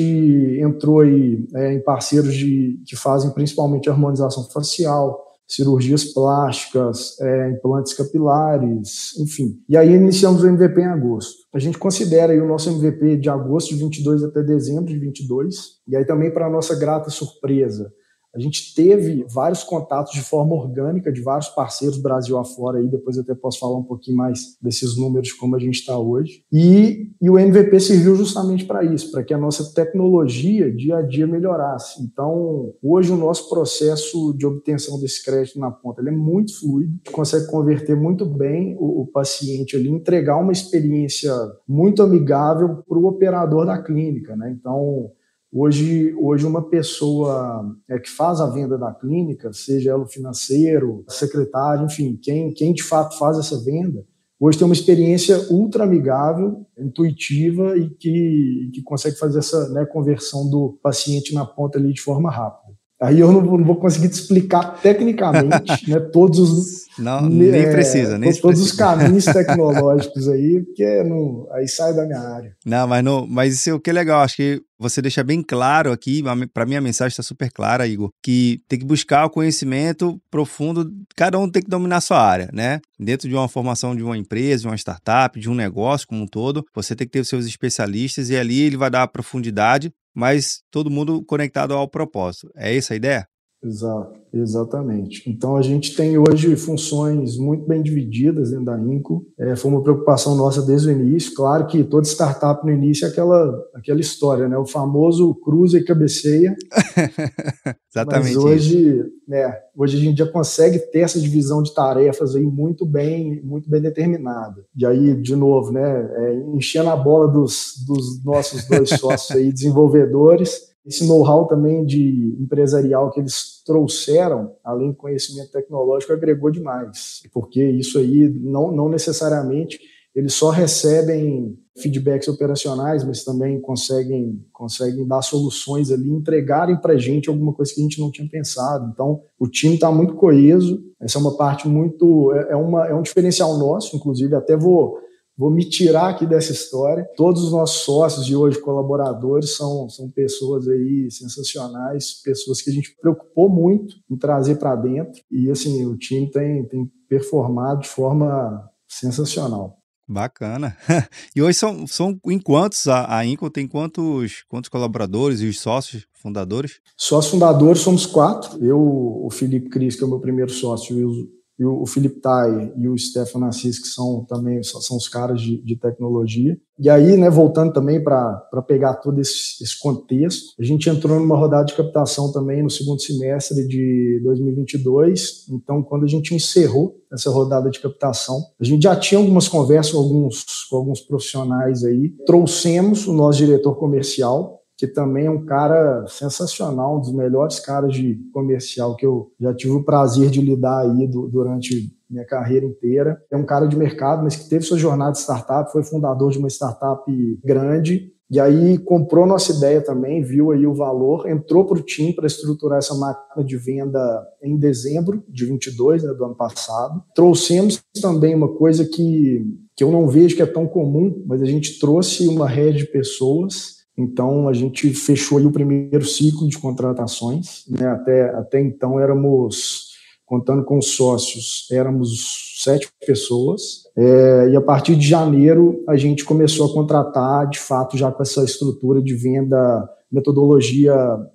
entrou 0.60 1.00
aí 1.00 1.42
é, 1.54 1.72
em 1.72 1.80
parceiros 1.80 2.34
de, 2.34 2.78
que 2.86 2.94
fazem 2.94 3.30
principalmente 3.30 3.88
harmonização 3.88 4.44
facial, 4.50 5.27
cirurgias 5.48 6.04
plásticas, 6.04 7.18
é, 7.20 7.50
implantes 7.50 7.94
capilares, 7.94 9.18
enfim. 9.18 9.58
E 9.66 9.76
aí 9.76 9.94
iniciamos 9.94 10.42
o 10.42 10.46
MVP 10.46 10.80
em 10.80 10.86
agosto. 10.86 11.38
A 11.54 11.58
gente 11.58 11.78
considera 11.78 12.32
aí 12.32 12.40
o 12.40 12.46
nosso 12.46 12.68
MVP 12.68 13.16
de 13.16 13.30
agosto 13.30 13.70
de 13.70 13.76
22 13.76 14.24
até 14.24 14.42
dezembro 14.42 14.84
de 14.84 14.98
22, 14.98 15.78
e 15.88 15.96
aí 15.96 16.04
também 16.04 16.30
para 16.30 16.50
nossa 16.50 16.78
grata 16.78 17.08
surpresa, 17.08 17.90
a 18.34 18.38
gente 18.38 18.74
teve 18.74 19.24
vários 19.28 19.64
contatos 19.64 20.12
de 20.12 20.20
forma 20.20 20.54
orgânica 20.54 21.12
de 21.12 21.20
vários 21.20 21.48
parceiros 21.48 21.98
Brasil 21.98 22.38
afora 22.38 22.78
aí, 22.78 22.88
depois 22.88 23.16
eu 23.16 23.22
até 23.22 23.34
posso 23.34 23.58
falar 23.58 23.78
um 23.78 23.84
pouquinho 23.84 24.16
mais 24.16 24.56
desses 24.60 24.96
números 24.96 25.32
como 25.32 25.56
a 25.56 25.58
gente 25.58 25.80
está 25.80 25.98
hoje. 25.98 26.42
E, 26.52 27.10
e 27.20 27.30
o 27.30 27.38
MVP 27.38 27.80
serviu 27.80 28.14
justamente 28.14 28.64
para 28.64 28.84
isso, 28.84 29.10
para 29.10 29.22
que 29.22 29.32
a 29.32 29.38
nossa 29.38 29.72
tecnologia 29.74 30.70
dia 30.74 30.98
a 30.98 31.02
dia 31.02 31.26
melhorasse. 31.26 32.02
Então, 32.02 32.72
hoje 32.82 33.12
o 33.12 33.16
nosso 33.16 33.48
processo 33.48 34.32
de 34.36 34.46
obtenção 34.46 35.00
desse 35.00 35.24
crédito 35.24 35.58
na 35.58 35.70
ponta 35.70 36.02
é 36.02 36.10
muito 36.10 36.58
fluido, 36.58 36.92
consegue 37.12 37.46
converter 37.46 37.96
muito 37.96 38.24
bem 38.24 38.76
o, 38.78 39.02
o 39.02 39.06
paciente 39.06 39.76
ali, 39.76 39.88
entregar 39.88 40.36
uma 40.36 40.52
experiência 40.52 41.32
muito 41.66 42.02
amigável 42.02 42.82
para 42.88 42.98
o 42.98 43.06
operador 43.06 43.66
da 43.66 43.82
clínica, 43.82 44.36
né? 44.36 44.50
Então, 44.50 45.10
Hoje, 45.50 46.14
hoje 46.20 46.44
uma 46.44 46.68
pessoa 46.68 47.74
é, 47.88 47.98
que 47.98 48.10
faz 48.10 48.38
a 48.38 48.50
venda 48.50 48.76
da 48.76 48.92
clínica, 48.92 49.50
seja 49.52 49.92
ela 49.92 50.02
o 50.02 50.08
financeiro, 50.08 51.04
secretário, 51.08 51.86
enfim, 51.86 52.18
quem, 52.22 52.52
quem 52.52 52.74
de 52.74 52.82
fato 52.82 53.16
faz 53.18 53.38
essa 53.38 53.58
venda, 53.64 54.04
hoje 54.38 54.58
tem 54.58 54.66
uma 54.66 54.74
experiência 54.74 55.50
ultra 55.50 55.84
amigável, 55.84 56.66
intuitiva 56.78 57.78
e 57.78 57.88
que, 57.88 58.70
que 58.74 58.82
consegue 58.82 59.16
fazer 59.16 59.38
essa 59.38 59.70
né, 59.70 59.86
conversão 59.86 60.50
do 60.50 60.78
paciente 60.82 61.32
na 61.32 61.46
ponta 61.46 61.78
ali 61.78 61.94
de 61.94 62.02
forma 62.02 62.30
rápida. 62.30 62.67
Aí 63.00 63.20
eu 63.20 63.30
não, 63.30 63.40
não 63.40 63.64
vou 63.64 63.76
conseguir 63.76 64.08
te 64.08 64.14
explicar 64.14 64.80
tecnicamente 64.82 65.86
né, 65.88 66.00
todos 66.12 66.38
os. 66.38 66.88
Não, 66.98 67.28
nem 67.28 67.50
é, 67.50 67.70
precisa, 67.70 68.18
nem 68.18 68.32
Todos 68.32 68.58
precisa. 68.58 68.64
os 68.64 68.72
caminhos 68.72 69.24
tecnológicos 69.32 70.28
aí, 70.28 70.64
porque 70.64 71.04
não, 71.04 71.46
aí 71.52 71.68
sai 71.68 71.94
da 71.94 72.04
minha 72.04 72.18
área. 72.18 72.56
Não, 72.66 72.88
mas, 72.88 73.04
não, 73.04 73.24
mas 73.24 73.54
isso 73.54 73.70
é 73.70 73.72
o 73.72 73.78
que 73.78 73.90
é 73.90 73.92
legal. 73.92 74.22
Acho 74.22 74.34
que 74.34 74.60
você 74.76 75.00
deixa 75.00 75.22
bem 75.22 75.40
claro 75.40 75.92
aqui, 75.92 76.24
para 76.52 76.66
mim 76.66 76.74
a 76.74 76.80
mensagem 76.80 77.10
está 77.10 77.22
super 77.22 77.52
clara, 77.52 77.86
Igor, 77.86 78.10
que 78.20 78.60
tem 78.68 78.78
que 78.78 78.84
buscar 78.84 79.26
o 79.26 79.30
conhecimento 79.30 80.20
profundo, 80.28 80.90
cada 81.16 81.38
um 81.38 81.48
tem 81.48 81.62
que 81.62 81.70
dominar 81.70 81.98
a 81.98 82.00
sua 82.00 82.20
área, 82.20 82.48
né? 82.52 82.80
Dentro 82.98 83.28
de 83.28 83.34
uma 83.34 83.48
formação 83.48 83.94
de 83.94 84.02
uma 84.02 84.16
empresa, 84.16 84.62
de 84.62 84.68
uma 84.68 84.76
startup, 84.76 85.38
de 85.38 85.48
um 85.48 85.54
negócio 85.54 86.06
como 86.06 86.22
um 86.22 86.26
todo, 86.26 86.64
você 86.74 86.96
tem 86.96 87.06
que 87.06 87.12
ter 87.12 87.20
os 87.20 87.28
seus 87.28 87.46
especialistas 87.46 88.28
e 88.30 88.36
ali 88.36 88.60
ele 88.60 88.76
vai 88.76 88.90
dar 88.90 89.04
a 89.04 89.08
profundidade 89.08 89.92
mas 90.18 90.62
todo 90.68 90.90
mundo 90.90 91.24
conectado 91.24 91.74
ao 91.74 91.88
propósito. 91.88 92.50
É 92.56 92.76
essa 92.76 92.92
a 92.92 92.96
ideia? 92.96 93.28
Exato, 93.62 94.20
exatamente. 94.32 95.28
Então 95.28 95.56
a 95.56 95.62
gente 95.62 95.96
tem 95.96 96.16
hoje 96.16 96.54
funções 96.54 97.36
muito 97.36 97.66
bem 97.66 97.82
divididas 97.82 98.50
dentro 98.50 98.66
da 98.66 98.78
Inco. 98.78 99.26
É, 99.36 99.56
foi 99.56 99.72
uma 99.72 99.82
preocupação 99.82 100.36
nossa 100.36 100.62
desde 100.62 100.88
o 100.88 100.92
início. 100.92 101.34
Claro 101.34 101.66
que 101.66 101.82
toda 101.82 102.06
startup 102.06 102.64
no 102.64 102.70
início 102.70 103.04
é 103.04 103.08
aquela, 103.08 103.52
aquela 103.74 103.98
história, 103.98 104.48
né? 104.48 104.56
O 104.56 104.64
famoso 104.64 105.34
cruza 105.34 105.76
e 105.76 105.84
cabeceia. 105.84 106.54
exatamente. 107.92 108.36
Mas 108.36 108.36
hoje, 108.36 109.04
né, 109.26 109.52
hoje 109.76 109.96
a 109.96 110.00
gente 110.00 110.18
já 110.18 110.26
consegue 110.30 110.78
ter 110.78 111.00
essa 111.00 111.18
divisão 111.18 111.60
de 111.60 111.74
tarefas 111.74 112.36
aí 112.36 112.44
muito 112.44 112.86
bem, 112.86 113.42
muito 113.42 113.68
bem 113.68 113.80
determinada. 113.82 114.64
E 114.76 114.86
aí, 114.86 115.20
de 115.20 115.34
novo, 115.34 115.72
né, 115.72 115.82
é, 115.82 116.34
enchendo 116.54 116.90
a 116.90 116.96
bola 116.96 117.26
dos, 117.26 117.84
dos 117.84 118.24
nossos 118.24 118.68
dois 118.68 118.90
sócios 119.00 119.36
aí, 119.36 119.52
desenvolvedores 119.52 120.67
esse 120.88 121.06
know-how 121.06 121.46
também 121.46 121.84
de 121.84 122.34
empresarial 122.40 123.10
que 123.10 123.20
eles 123.20 123.62
trouxeram, 123.64 124.56
além 124.64 124.88
do 124.88 124.96
conhecimento 124.96 125.52
tecnológico, 125.52 126.14
agregou 126.14 126.50
demais, 126.50 127.22
porque 127.30 127.62
isso 127.62 127.98
aí 127.98 128.26
não, 128.40 128.72
não 128.72 128.88
necessariamente 128.88 129.78
eles 130.14 130.32
só 130.32 130.50
recebem 130.50 131.56
feedbacks 131.76 132.26
operacionais, 132.26 133.04
mas 133.04 133.22
também 133.22 133.60
conseguem, 133.60 134.44
conseguem 134.52 135.06
dar 135.06 135.22
soluções 135.22 135.92
ali, 135.92 136.10
entregarem 136.10 136.76
para 136.76 136.94
a 136.94 136.98
gente 136.98 137.28
alguma 137.28 137.52
coisa 137.52 137.72
que 137.72 137.80
a 137.80 137.84
gente 137.84 138.00
não 138.00 138.10
tinha 138.10 138.28
pensado. 138.28 138.90
Então, 138.92 139.20
o 139.38 139.46
time 139.46 139.74
está 139.74 139.92
muito 139.92 140.14
coeso, 140.14 140.82
essa 141.00 141.18
é 141.18 141.20
uma 141.20 141.36
parte 141.36 141.68
muito, 141.68 142.32
é, 142.32 142.52
é, 142.52 142.56
uma, 142.56 142.88
é 142.88 142.94
um 142.94 143.02
diferencial 143.02 143.56
nosso, 143.58 143.94
inclusive, 143.94 144.34
até 144.34 144.56
vou 144.56 144.98
vou 145.38 145.50
me 145.50 145.64
tirar 145.64 146.08
aqui 146.08 146.26
dessa 146.26 146.50
história. 146.50 147.08
Todos 147.16 147.44
os 147.44 147.52
nossos 147.52 147.82
sócios 147.82 148.26
de 148.26 148.34
hoje, 148.34 148.60
colaboradores, 148.60 149.56
são, 149.56 149.88
são 149.88 150.10
pessoas 150.10 150.66
aí 150.66 151.08
sensacionais, 151.10 152.20
pessoas 152.24 152.60
que 152.60 152.70
a 152.70 152.72
gente 152.72 152.96
preocupou 153.00 153.48
muito 153.48 153.94
em 154.10 154.16
trazer 154.16 154.56
para 154.56 154.74
dentro. 154.74 155.22
E 155.30 155.48
assim, 155.48 155.86
o 155.86 155.96
time 155.96 156.28
tem, 156.28 156.64
tem 156.66 156.90
performado 157.08 157.82
de 157.82 157.88
forma 157.88 158.68
sensacional. 158.88 159.78
Bacana. 160.08 160.76
E 161.36 161.42
hoje 161.42 161.58
são, 161.58 161.86
são 161.86 162.18
em 162.26 162.38
quantos? 162.38 162.88
A, 162.88 163.18
a 163.18 163.24
Inco 163.24 163.48
tem 163.50 163.68
quantos, 163.68 164.42
quantos 164.48 164.68
colaboradores 164.68 165.40
e 165.40 165.46
os 165.46 165.60
sócios 165.60 166.04
fundadores? 166.14 166.80
Sócios 166.96 167.30
fundadores 167.30 167.80
somos 167.80 168.06
quatro. 168.06 168.64
Eu, 168.64 168.80
o 168.80 169.28
Felipe 169.30 169.68
Cris, 169.68 169.94
que 169.94 170.02
é 170.02 170.06
o 170.06 170.10
meu 170.10 170.18
primeiro 170.18 170.50
sócio, 170.50 170.98
e 170.98 171.04
o 171.04 171.37
e 171.58 171.64
o, 171.64 171.84
Felipe 171.86 172.20
Tai 172.20 172.72
e 172.76 172.88
o 172.88 172.96
Stefano 172.96 173.46
Assis, 173.46 173.78
que 173.80 173.88
são 173.88 174.24
também 174.24 174.62
são 174.62 174.96
os 174.96 175.08
caras 175.08 175.40
de, 175.40 175.60
de 175.60 175.76
tecnologia. 175.76 176.56
E 176.78 176.88
aí, 176.88 177.16
né, 177.16 177.28
voltando 177.28 177.72
também 177.72 178.02
para 178.02 178.62
pegar 178.66 178.94
todo 178.94 179.20
esse, 179.20 179.62
esse, 179.62 179.76
contexto, 179.80 180.54
a 180.60 180.62
gente 180.62 180.88
entrou 180.88 181.18
numa 181.18 181.36
rodada 181.36 181.64
de 181.64 181.74
captação 181.74 182.30
também 182.30 182.62
no 182.62 182.70
segundo 182.70 183.02
semestre 183.02 183.66
de 183.66 184.20
2022. 184.22 185.48
Então, 185.50 185.82
quando 185.82 186.04
a 186.04 186.08
gente 186.08 186.32
encerrou 186.32 186.96
essa 187.12 187.30
rodada 187.30 187.68
de 187.68 187.80
captação, 187.80 188.40
a 188.60 188.64
gente 188.64 188.82
já 188.84 188.94
tinha 188.94 189.18
algumas 189.18 189.48
conversas 189.48 189.92
com 189.92 189.98
alguns, 189.98 190.44
com 190.70 190.76
alguns 190.76 191.00
profissionais 191.00 191.82
aí. 191.82 192.10
Trouxemos 192.24 193.08
o 193.08 193.12
nosso 193.12 193.38
diretor 193.38 193.74
comercial, 193.74 194.57
que 194.78 194.86
também 194.86 195.26
é 195.26 195.30
um 195.30 195.44
cara 195.44 196.06
sensacional, 196.06 196.96
um 196.96 197.00
dos 197.00 197.12
melhores 197.12 197.58
caras 197.58 197.92
de 197.92 198.14
comercial 198.32 198.94
que 198.94 199.04
eu 199.04 199.32
já 199.40 199.52
tive 199.52 199.72
o 199.72 199.84
prazer 199.84 200.30
de 200.30 200.40
lidar 200.40 200.82
aí 200.82 201.08
do, 201.08 201.26
durante 201.26 201.92
minha 202.08 202.24
carreira 202.24 202.64
inteira. 202.64 203.20
É 203.28 203.36
um 203.36 203.44
cara 203.44 203.66
de 203.66 203.76
mercado, 203.76 204.22
mas 204.22 204.36
que 204.36 204.48
teve 204.48 204.64
sua 204.64 204.78
jornada 204.78 205.12
de 205.12 205.18
startup, 205.18 205.72
foi 205.72 205.82
fundador 205.82 206.30
de 206.30 206.38
uma 206.38 206.48
startup 206.48 207.04
grande 207.44 208.12
e 208.30 208.38
aí 208.38 208.78
comprou 208.78 209.26
nossa 209.26 209.52
ideia 209.52 209.80
também, 209.80 210.22
viu 210.22 210.52
aí 210.52 210.66
o 210.66 210.74
valor, 210.74 211.28
entrou 211.28 211.64
para 211.64 211.78
o 211.78 211.82
time 211.82 212.14
para 212.14 212.26
estruturar 212.26 212.78
essa 212.78 212.94
máquina 212.94 213.44
de 213.44 213.56
venda 213.56 213.98
em 214.42 214.56
dezembro 214.56 215.24
de 215.28 215.46
22, 215.46 216.04
né, 216.04 216.12
do 216.12 216.24
ano 216.24 216.36
passado. 216.36 217.02
Trouxemos 217.14 217.82
também 218.00 218.34
uma 218.34 218.54
coisa 218.54 218.84
que, 218.84 219.44
que 219.74 219.82
eu 219.82 219.90
não 219.90 220.06
vejo 220.06 220.36
que 220.36 220.42
é 220.42 220.46
tão 220.46 220.66
comum, 220.68 221.24
mas 221.26 221.40
a 221.42 221.46
gente 221.46 221.80
trouxe 221.80 222.28
uma 222.28 222.46
rede 222.46 222.78
de 222.78 222.92
pessoas 222.92 223.77
então, 223.98 224.48
a 224.48 224.52
gente 224.52 224.94
fechou 224.94 225.40
o 225.40 225.50
primeiro 225.50 226.04
ciclo 226.04 226.48
de 226.48 226.56
contratações. 226.56 227.64
Né? 227.68 227.84
Até, 227.84 228.30
até 228.30 228.60
então, 228.60 229.00
éramos, 229.00 229.88
contando 230.24 230.64
com 230.64 230.78
os 230.78 230.94
sócios, 230.94 231.66
éramos 231.72 232.60
sete 232.62 232.88
pessoas. 233.04 233.82
É, 233.96 234.50
e 234.50 234.56
a 234.56 234.60
partir 234.60 234.94
de 234.94 235.04
janeiro, 235.04 235.82
a 235.88 235.96
gente 235.96 236.24
começou 236.24 236.70
a 236.70 236.72
contratar, 236.72 237.50
de 237.50 237.58
fato, 237.58 237.98
já 237.98 238.12
com 238.12 238.22
essa 238.22 238.44
estrutura 238.44 239.02
de 239.02 239.16
venda, 239.16 239.90
metodologia 240.12 240.94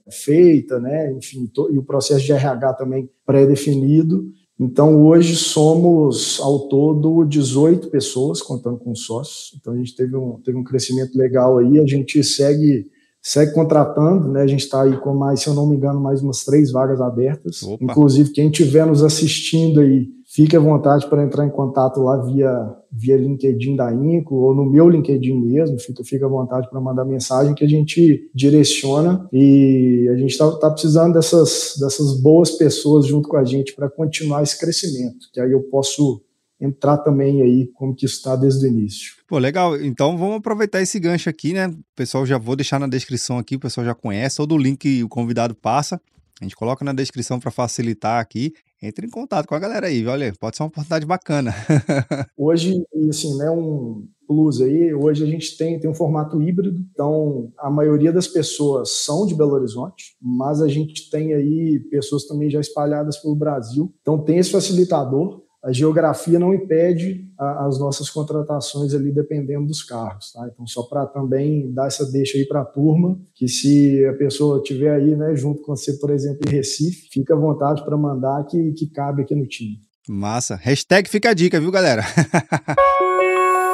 feita, 0.09 0.79
né? 0.79 1.11
enfim, 1.11 1.51
e 1.69 1.77
o 1.77 1.83
processo 1.83 2.23
de 2.23 2.31
RH 2.31 2.75
também 2.75 3.09
pré-definido. 3.25 4.23
Então, 4.59 5.03
hoje 5.03 5.35
somos, 5.35 6.39
ao 6.39 6.67
todo, 6.67 7.25
18 7.25 7.89
pessoas, 7.89 8.41
contando 8.41 8.77
com 8.77 8.93
sócios. 8.95 9.57
Então, 9.59 9.73
a 9.73 9.77
gente 9.77 9.95
teve 9.95 10.15
um, 10.15 10.39
teve 10.43 10.57
um 10.57 10.63
crescimento 10.63 11.17
legal 11.17 11.57
aí. 11.57 11.79
A 11.79 11.85
gente 11.85 12.23
segue, 12.23 12.85
segue 13.21 13.51
contratando, 13.51 14.29
né? 14.29 14.43
A 14.43 14.47
gente 14.47 14.61
está 14.61 14.83
aí 14.83 14.95
com 14.97 15.13
mais, 15.15 15.41
se 15.41 15.47
eu 15.47 15.53
não 15.53 15.67
me 15.67 15.75
engano, 15.75 15.99
mais 15.99 16.21
umas 16.21 16.43
três 16.43 16.71
vagas 16.71 17.01
abertas. 17.01 17.63
Opa. 17.63 17.83
Inclusive, 17.83 18.31
quem 18.31 18.47
estiver 18.49 18.85
nos 18.85 19.03
assistindo 19.03 19.79
aí, 19.79 20.07
Fique 20.33 20.57
à 20.57 20.59
vontade 20.59 21.07
para 21.07 21.23
entrar 21.23 21.45
em 21.45 21.51
contato 21.51 22.01
lá 22.01 22.17
via, 22.17 22.75
via 22.91 23.15
LinkedIn 23.15 23.75
da 23.75 23.93
Inco 23.93 24.33
ou 24.33 24.55
no 24.55 24.65
meu 24.65 24.89
LinkedIn 24.89 25.39
mesmo. 25.39 25.77
Fica, 25.79 26.25
à 26.25 26.29
vontade 26.29 26.67
para 26.71 26.81
mandar 26.81 27.05
mensagem 27.05 27.53
que 27.53 27.63
a 27.63 27.67
gente 27.67 28.31
direciona 28.33 29.29
e 29.31 30.09
a 30.11 30.17
gente 30.17 30.31
está 30.31 30.49
tá 30.57 30.71
precisando 30.71 31.13
dessas, 31.13 31.75
dessas 31.79 32.19
boas 32.19 32.49
pessoas 32.49 33.05
junto 33.05 33.29
com 33.29 33.37
a 33.37 33.43
gente 33.43 33.75
para 33.75 33.87
continuar 33.87 34.41
esse 34.41 34.59
crescimento, 34.59 35.27
que 35.31 35.39
aí 35.39 35.51
eu 35.51 35.61
posso 35.69 36.23
entrar 36.59 36.97
também 36.97 37.43
aí 37.43 37.69
como 37.75 37.93
que 37.93 38.07
está 38.07 38.35
desde 38.35 38.65
o 38.65 38.69
início. 38.69 39.13
Pô, 39.27 39.37
legal. 39.37 39.79
Então 39.79 40.17
vamos 40.17 40.37
aproveitar 40.37 40.81
esse 40.81 40.99
gancho 40.99 41.29
aqui, 41.29 41.53
né? 41.53 41.67
O 41.67 41.95
pessoal 41.95 42.25
já 42.25 42.39
vou 42.39 42.55
deixar 42.55 42.79
na 42.79 42.87
descrição 42.87 43.37
aqui, 43.37 43.55
o 43.55 43.59
pessoal 43.59 43.85
já 43.85 43.93
conhece, 43.93 44.41
ou 44.41 44.47
do 44.47 44.57
link 44.57 45.03
o 45.03 45.09
convidado 45.09 45.53
passa. 45.53 46.01
A 46.43 46.45
gente 46.45 46.57
coloca 46.57 46.83
na 46.83 46.91
descrição 46.91 47.39
para 47.39 47.49
facilitar 47.49 48.19
aqui. 48.19 48.51
Entre 48.81 49.07
em 49.07 49.09
contato 49.09 49.47
com 49.47 49.55
a 49.55 49.59
galera 49.59 49.87
aí, 49.87 50.05
olha, 50.05 50.33
pode 50.37 50.57
ser 50.57 50.63
uma 50.63 50.67
oportunidade 50.67 51.05
bacana. 51.05 51.53
hoje, 52.37 52.83
assim, 53.09 53.37
né, 53.37 53.49
um 53.49 54.05
plus 54.27 54.59
aí, 54.59 54.93
hoje 54.93 55.23
a 55.23 55.25
gente 55.25 55.55
tem, 55.55 55.79
tem 55.79 55.89
um 55.89 55.93
formato 55.93 56.41
híbrido, 56.41 56.83
então 56.93 57.49
a 57.57 57.69
maioria 57.69 58.11
das 58.11 58.27
pessoas 58.27 59.03
são 59.05 59.25
de 59.25 59.35
Belo 59.35 59.53
Horizonte, 59.53 60.17
mas 60.21 60.61
a 60.61 60.67
gente 60.67 61.09
tem 61.09 61.33
aí 61.33 61.79
pessoas 61.89 62.25
também 62.25 62.49
já 62.49 62.59
espalhadas 62.59 63.17
pelo 63.17 63.35
Brasil, 63.35 63.93
então 64.01 64.17
tem 64.17 64.37
esse 64.37 64.51
facilitador, 64.51 65.41
a 65.63 65.71
geografia 65.71 66.37
não 66.37 66.53
impede 66.53 67.25
a, 67.39 67.65
as 67.65 67.79
nossas 67.79 68.09
contratações 68.09 68.93
ali 68.93 69.11
dependendo 69.11 69.65
dos 69.65 69.81
carros, 69.81 70.33
tá? 70.33 70.49
Então 70.51 70.67
só 70.67 70.83
para 70.83 71.05
também 71.05 71.71
dar 71.71 71.87
essa 71.87 72.05
deixa 72.11 72.37
aí 72.37 72.45
para 72.45 72.61
a 72.61 72.65
turma, 72.65 73.17
que 73.33 73.47
se 73.47 74.05
a 74.05 74.13
pessoa 74.13 74.61
tiver 74.61 74.93
aí, 74.93 75.15
né, 75.15 75.35
junto 75.35 75.61
com 75.61 75.75
você, 75.75 75.93
por 75.93 76.09
exemplo, 76.09 76.41
em 76.47 76.51
Recife, 76.51 77.07
fica 77.11 77.33
à 77.33 77.37
vontade 77.37 77.83
para 77.83 77.97
mandar 77.97 78.45
que, 78.45 78.73
que 78.73 78.87
cabe 78.87 79.21
aqui 79.21 79.35
no 79.35 79.47
time. 79.47 79.79
Massa. 80.07 80.55
Hashtag 80.55 81.09
fica 81.09 81.29
a 81.29 81.33
dica, 81.33 81.59
viu, 81.59 81.71
galera? 81.71 82.03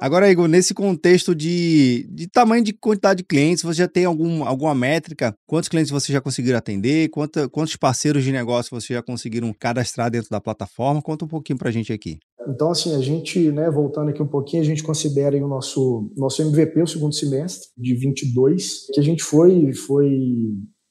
Agora, 0.00 0.30
Igor, 0.30 0.46
nesse 0.46 0.74
contexto 0.74 1.34
de, 1.34 2.06
de 2.10 2.28
tamanho 2.28 2.62
de 2.62 2.72
quantidade 2.72 3.18
de 3.18 3.24
clientes, 3.24 3.62
você 3.62 3.78
já 3.78 3.88
tem 3.88 4.04
algum, 4.04 4.44
alguma 4.44 4.74
métrica? 4.74 5.34
Quantos 5.46 5.68
clientes 5.68 5.90
você 5.90 6.12
já 6.12 6.20
conseguiram 6.20 6.58
atender? 6.58 7.08
Quanto, 7.08 7.48
quantos 7.48 7.76
parceiros 7.76 8.22
de 8.22 8.30
negócio 8.30 8.78
você 8.78 8.92
já 8.92 9.02
conseguiram 9.02 9.52
cadastrar 9.58 10.10
dentro 10.10 10.28
da 10.28 10.40
plataforma? 10.40 11.00
Conta 11.00 11.24
um 11.24 11.28
pouquinho 11.28 11.58
para 11.58 11.70
a 11.70 11.72
gente 11.72 11.92
aqui. 11.92 12.18
Então, 12.48 12.70
assim, 12.70 12.94
a 12.94 13.00
gente, 13.00 13.50
né, 13.50 13.70
voltando 13.70 14.10
aqui 14.10 14.22
um 14.22 14.26
pouquinho, 14.26 14.62
a 14.62 14.66
gente 14.66 14.82
considera 14.82 15.36
o 15.36 15.48
nosso, 15.48 16.12
nosso 16.16 16.42
MVP, 16.42 16.82
o 16.82 16.86
segundo 16.86 17.14
semestre 17.14 17.68
de 17.76 17.94
22, 17.94 18.86
que 18.92 19.00
a 19.00 19.02
gente 19.02 19.22
foi, 19.22 19.72
foi 19.72 20.08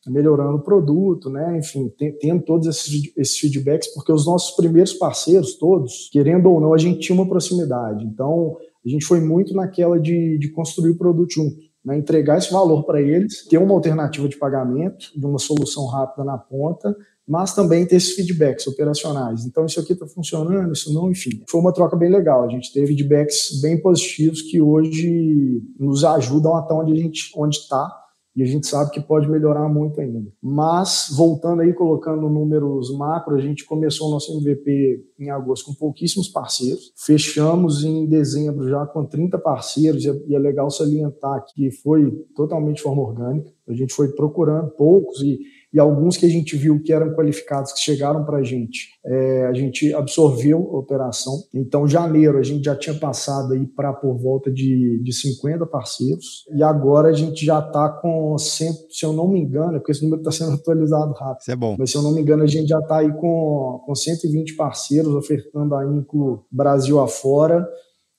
melhorando 0.07 0.57
o 0.57 0.63
produto, 0.63 1.29
né? 1.29 1.57
Enfim, 1.57 1.91
tendo 2.19 2.43
todos 2.43 2.67
esses, 2.67 3.11
esses, 3.15 3.37
feedbacks, 3.37 3.93
porque 3.93 4.11
os 4.11 4.25
nossos 4.25 4.55
primeiros 4.55 4.93
parceiros, 4.93 5.57
todos, 5.57 6.09
querendo 6.11 6.49
ou 6.49 6.59
não, 6.59 6.73
a 6.73 6.77
gente 6.77 6.99
tinha 6.99 7.15
uma 7.15 7.27
proximidade. 7.27 8.03
Então, 8.03 8.57
a 8.85 8.89
gente 8.89 9.05
foi 9.05 9.19
muito 9.19 9.53
naquela 9.53 9.99
de, 9.99 10.37
de 10.37 10.49
construir 10.49 10.91
o 10.91 10.97
produto 10.97 11.33
junto, 11.33 11.57
né? 11.83 11.97
entregar 11.97 12.37
esse 12.37 12.51
valor 12.51 12.83
para 12.83 13.01
eles, 13.01 13.45
ter 13.47 13.57
uma 13.57 13.73
alternativa 13.73 14.27
de 14.29 14.37
pagamento, 14.37 15.11
de 15.15 15.25
uma 15.25 15.39
solução 15.39 15.85
rápida 15.87 16.23
na 16.23 16.37
ponta, 16.37 16.95
mas 17.27 17.55
também 17.55 17.85
ter 17.85 17.95
esses 17.95 18.13
feedbacks 18.13 18.67
operacionais. 18.67 19.45
Então, 19.45 19.65
isso 19.65 19.79
aqui 19.79 19.93
está 19.93 20.05
funcionando, 20.05 20.71
isso 20.73 20.93
não, 20.93 21.09
enfim. 21.09 21.43
Foi 21.49 21.59
uma 21.59 21.73
troca 21.73 21.97
bem 21.97 22.11
legal. 22.11 22.43
A 22.43 22.49
gente 22.49 22.71
teve 22.71 22.87
feedbacks 22.87 23.59
bem 23.61 23.81
positivos 23.81 24.43
que 24.43 24.61
hoje 24.61 25.63
nos 25.79 26.03
ajudam 26.03 26.55
até 26.55 26.73
onde 26.73 26.93
a 26.93 26.95
gente 26.95 27.31
onde 27.35 27.57
está 27.57 28.04
e 28.35 28.43
a 28.43 28.45
gente 28.45 28.67
sabe 28.67 28.91
que 28.91 28.99
pode 28.99 29.29
melhorar 29.29 29.69
muito 29.69 30.01
ainda. 30.01 30.29
Mas, 30.41 31.07
voltando 31.15 31.61
aí, 31.61 31.73
colocando 31.73 32.29
números 32.29 32.95
macro, 32.97 33.35
a 33.35 33.39
gente 33.39 33.65
começou 33.65 34.09
o 34.09 34.11
nosso 34.11 34.37
MVP 34.37 35.03
em 35.19 35.29
agosto 35.29 35.67
com 35.67 35.73
pouquíssimos 35.73 36.27
parceiros, 36.27 36.91
fechamos 36.97 37.83
em 37.85 38.05
dezembro 38.05 38.67
já 38.67 38.85
com 38.85 39.05
30 39.05 39.37
parceiros, 39.37 40.03
e 40.03 40.09
é, 40.09 40.35
é 40.35 40.39
legal 40.39 40.69
salientar 40.69 41.45
que 41.53 41.71
foi 41.71 42.11
totalmente 42.35 42.81
forma 42.81 43.01
orgânica. 43.01 43.49
A 43.67 43.73
gente 43.73 43.93
foi 43.93 44.09
procurando 44.09 44.69
poucos 44.71 45.21
e 45.21 45.39
e 45.75 45.79
alguns 45.79 46.15
que 46.15 46.25
a 46.25 46.29
gente 46.29 46.55
viu 46.55 46.81
que 46.81 46.93
eram 46.93 47.13
qualificados, 47.13 47.73
que 47.73 47.81
chegaram 47.81 48.23
para 48.23 48.37
a 48.37 48.43
gente, 48.43 48.91
é, 49.05 49.45
a 49.45 49.53
gente 49.53 49.93
absorveu 49.93 50.69
a 50.71 50.79
operação. 50.79 51.33
Então, 51.53 51.85
janeiro, 51.85 52.37
a 52.37 52.43
gente 52.43 52.63
já 52.63 52.77
tinha 52.77 52.95
passado 52.95 53.51
aí 53.51 53.67
para 53.67 53.91
por 53.91 54.17
volta 54.17 54.49
de, 54.49 55.01
de 55.03 55.11
50 55.11 55.65
parceiros, 55.65 56.45
e 56.55 56.63
agora 56.63 57.09
a 57.09 57.13
gente 57.13 57.45
já 57.45 57.59
está 57.59 57.89
com, 57.89 58.37
se 58.37 58.65
eu 59.03 59.11
não 59.11 59.27
me 59.27 59.41
engano, 59.41 59.75
é 59.75 59.79
porque 59.79 59.91
esse 59.91 60.01
número 60.01 60.21
está 60.21 60.31
sendo 60.31 60.53
atualizado 60.55 61.11
rápido. 61.11 61.41
Isso 61.41 61.51
é 61.51 61.55
bom. 61.57 61.75
Mas 61.77 61.91
se 61.91 61.97
eu 61.97 62.01
não 62.01 62.13
me 62.13 62.21
engano, 62.21 62.43
a 62.43 62.47
gente 62.47 62.69
já 62.69 62.79
está 62.79 62.99
aí 62.99 63.11
com, 63.11 63.81
com 63.85 63.93
120 63.93 64.55
parceiros 64.55 65.13
ofertando 65.13 65.75
a 65.75 65.85
Inclu 65.85 66.45
Brasil 66.49 67.01
afora 67.01 67.67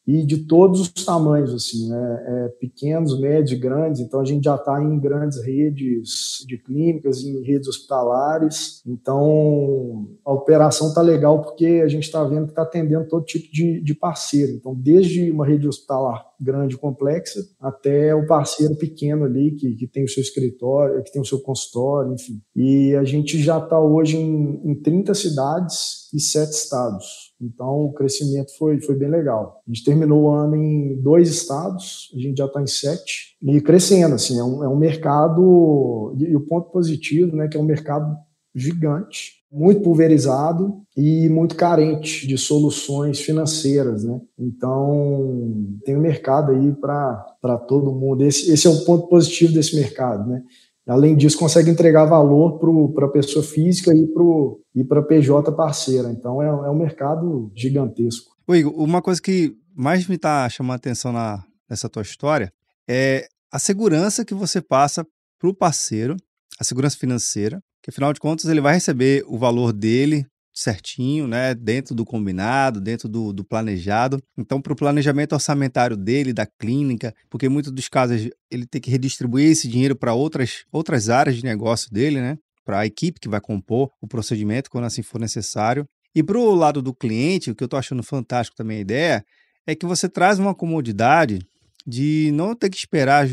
e 0.07 0.25
de 0.25 0.47
todos 0.47 0.81
os 0.81 1.05
tamanhos, 1.05 1.53
assim, 1.53 1.88
né? 1.88 2.25
É, 2.27 2.49
pequenos, 2.61 3.19
médios, 3.19 3.59
grandes. 3.59 4.01
Então 4.01 4.21
a 4.21 4.25
gente 4.25 4.45
já 4.45 4.55
está 4.55 4.81
em 4.81 5.01
grandes 5.01 5.42
redes 5.42 6.45
de 6.47 6.57
clínicas, 6.59 7.23
em 7.25 7.42
redes 7.42 7.69
hospitalares. 7.69 8.83
Então 8.87 10.07
a 10.25 10.33
operação 10.33 10.88
está 10.88 11.03
legal 11.03 11.42
porque 11.42 11.83
a 11.85 11.88
gente 11.88 12.05
está 12.05 12.23
vendo 12.23 12.45
que 12.45 12.53
está 12.53 12.62
atendendo 12.62 13.09
todo 13.09 13.25
tipo 13.25 13.53
de, 13.53 13.83
de 13.83 13.95
parceiro. 13.95 14.53
Então 14.53 14.75
desde 14.75 15.31
uma 15.31 15.45
rede 15.45 15.66
hospitalar 15.66 16.25
grande 16.40 16.77
complexa 16.77 17.40
até 17.61 18.14
o 18.14 18.27
parceiro 18.27 18.77
pequeno 18.77 19.25
ali 19.25 19.53
que, 19.53 19.75
que 19.75 19.87
tem 19.87 20.05
o 20.05 20.09
seu 20.09 20.23
escritório, 20.23 21.03
que 21.03 21.11
tem 21.11 21.23
o 21.23 21.25
seu 21.25 21.40
consultório, 21.40 22.12
enfim. 22.12 22.40
E 22.55 22.95
a 22.95 23.05
gente 23.05 23.42
já 23.42 23.59
está 23.59 23.81
hoje 23.81 24.16
em, 24.16 24.61
em 24.64 24.75
30 24.75 25.14
cidades 25.14 26.09
e 26.12 26.21
sete 26.21 26.53
estados. 26.53 27.26
Então 27.40 27.85
o 27.85 27.92
crescimento 27.92 28.57
foi, 28.57 28.81
foi 28.81 28.94
bem 28.94 29.11
legal. 29.11 29.62
A 29.66 29.70
gente 29.70 29.85
terminou 29.85 30.22
o 30.22 30.31
ano 30.31 30.57
em 30.57 31.01
dois 31.01 31.29
estados, 31.29 32.11
a 32.14 32.18
gente 32.18 32.38
já 32.38 32.46
está 32.46 32.62
em 32.62 32.66
sete 32.66 33.37
e 33.42 33.61
crescendo. 33.61 34.14
Assim, 34.14 34.38
é 34.38 34.44
um, 34.44 34.64
é 34.64 34.68
um 34.68 34.77
mercado 34.77 36.14
e, 36.18 36.25
e 36.25 36.37
o 36.37 36.40
ponto 36.40 36.70
positivo, 36.70 37.37
né, 37.37 37.49
que 37.49 37.57
é 37.57 37.61
um 37.61 37.64
mercado 37.64 38.16
gigante, 38.55 39.37
muito 39.53 39.83
pulverizado 39.83 40.83
e 40.96 41.29
muito 41.29 41.55
carente 41.57 42.27
de 42.27 42.38
soluções 42.38 43.20
financeiras, 43.20 44.03
né? 44.03 44.20
Então 44.38 45.79
tem 45.85 45.96
um 45.96 46.01
mercado 46.01 46.53
aí 46.53 46.72
para 46.72 47.59
todo 47.68 47.94
mundo. 47.94 48.25
Esse, 48.25 48.51
esse 48.51 48.66
é 48.66 48.70
o 48.70 48.85
ponto 48.85 49.09
positivo 49.09 49.53
desse 49.53 49.77
mercado, 49.77 50.29
né? 50.29 50.42
Além 50.87 51.16
disso, 51.16 51.38
consegue 51.38 51.68
entregar 51.68 52.07
valor 52.07 52.61
para 52.94 53.07
a 53.07 53.11
pessoa 53.11 53.44
física 53.44 53.92
e 53.92 54.85
para 54.85 55.01
a 55.01 55.03
PJ 55.03 55.53
parceira. 55.53 56.11
Então, 56.11 56.40
é, 56.40 56.46
é, 56.46 56.70
um 56.70 56.77
mercado 56.77 57.51
gigantesco. 57.57 58.37
Ô 58.46 58.55
Igor, 58.55 58.72
uma 58.77 59.03
coisa 59.03 59.20
que 59.20 59.53
mais 59.75 60.07
me 60.07 60.14
está 60.14 60.49
chamando 60.49 60.75
a 60.75 60.77
atenção 60.77 61.12
na, 61.12 61.42
nessa 61.68 61.88
tua 61.88 62.03
história 62.03 62.53
é 62.88 63.27
a 63.53 63.59
segurança 63.59 64.25
que 64.25 64.35
você 64.35 64.61
passa 64.61 65.05
para 65.38 65.51
o 65.51 65.55
parceiro, 65.55 66.16
a 66.59 66.64
segurança 66.64 66.96
financeira, 66.96 67.61
que 67.83 67.90
afinal 67.90 68.12
de 68.12 68.20
contas 68.20 68.46
ele 68.46 68.61
vai 68.61 68.75
receber 68.75 69.25
o 69.27 69.37
valor 69.37 69.72
dele 69.72 70.25
certinho, 70.57 71.29
né, 71.29 71.55
dentro 71.55 71.95
do 71.95 72.03
combinado, 72.03 72.81
dentro 72.81 73.09
do, 73.09 73.31
do 73.31 73.45
planejado. 73.45 74.19
Então, 74.38 74.61
para 74.61 74.73
o 74.73 74.77
planejamento 74.77 75.35
orçamentário 75.35 75.97
dele, 75.97 76.33
da 76.33 76.47
clínica, 76.47 77.14
porque 77.29 77.47
muitos 77.47 77.71
dos 77.71 77.88
casos 77.88 78.31
ele 78.51 78.66
tem 78.66 78.81
que 78.81 78.90
redistribuir 78.90 79.51
esse 79.51 79.69
dinheiro 79.69 79.95
para 79.95 80.14
outras, 80.14 80.64
outras 80.73 81.11
áreas 81.11 81.37
de 81.37 81.45
negócio 81.45 81.92
dele, 81.92 82.23
né, 82.23 82.38
para 82.64 82.81
a 82.81 82.87
equipe 82.87 83.21
que 83.21 83.29
vai 83.29 83.40
compor 83.40 83.90
o 84.01 84.09
procedimento, 84.09 84.71
quando 84.71 84.85
assim 84.85 85.03
for 85.03 85.21
necessário. 85.21 85.87
E 86.14 86.23
para 86.23 86.38
o 86.38 86.55
lado 86.55 86.81
do 86.81 86.95
cliente, 86.95 87.51
o 87.51 87.55
que 87.55 87.62
eu 87.62 87.66
estou 87.66 87.79
achando 87.79 88.03
fantástico 88.03 88.57
também 88.57 88.79
a 88.79 88.81
ideia, 88.81 89.25
é 89.66 89.75
que 89.75 89.85
você 89.85 90.09
traz 90.09 90.38
uma 90.38 90.55
comodidade 90.55 91.40
de 91.87 92.31
não 92.33 92.55
ter 92.55 92.71
que 92.71 92.77
esperar 92.79 93.29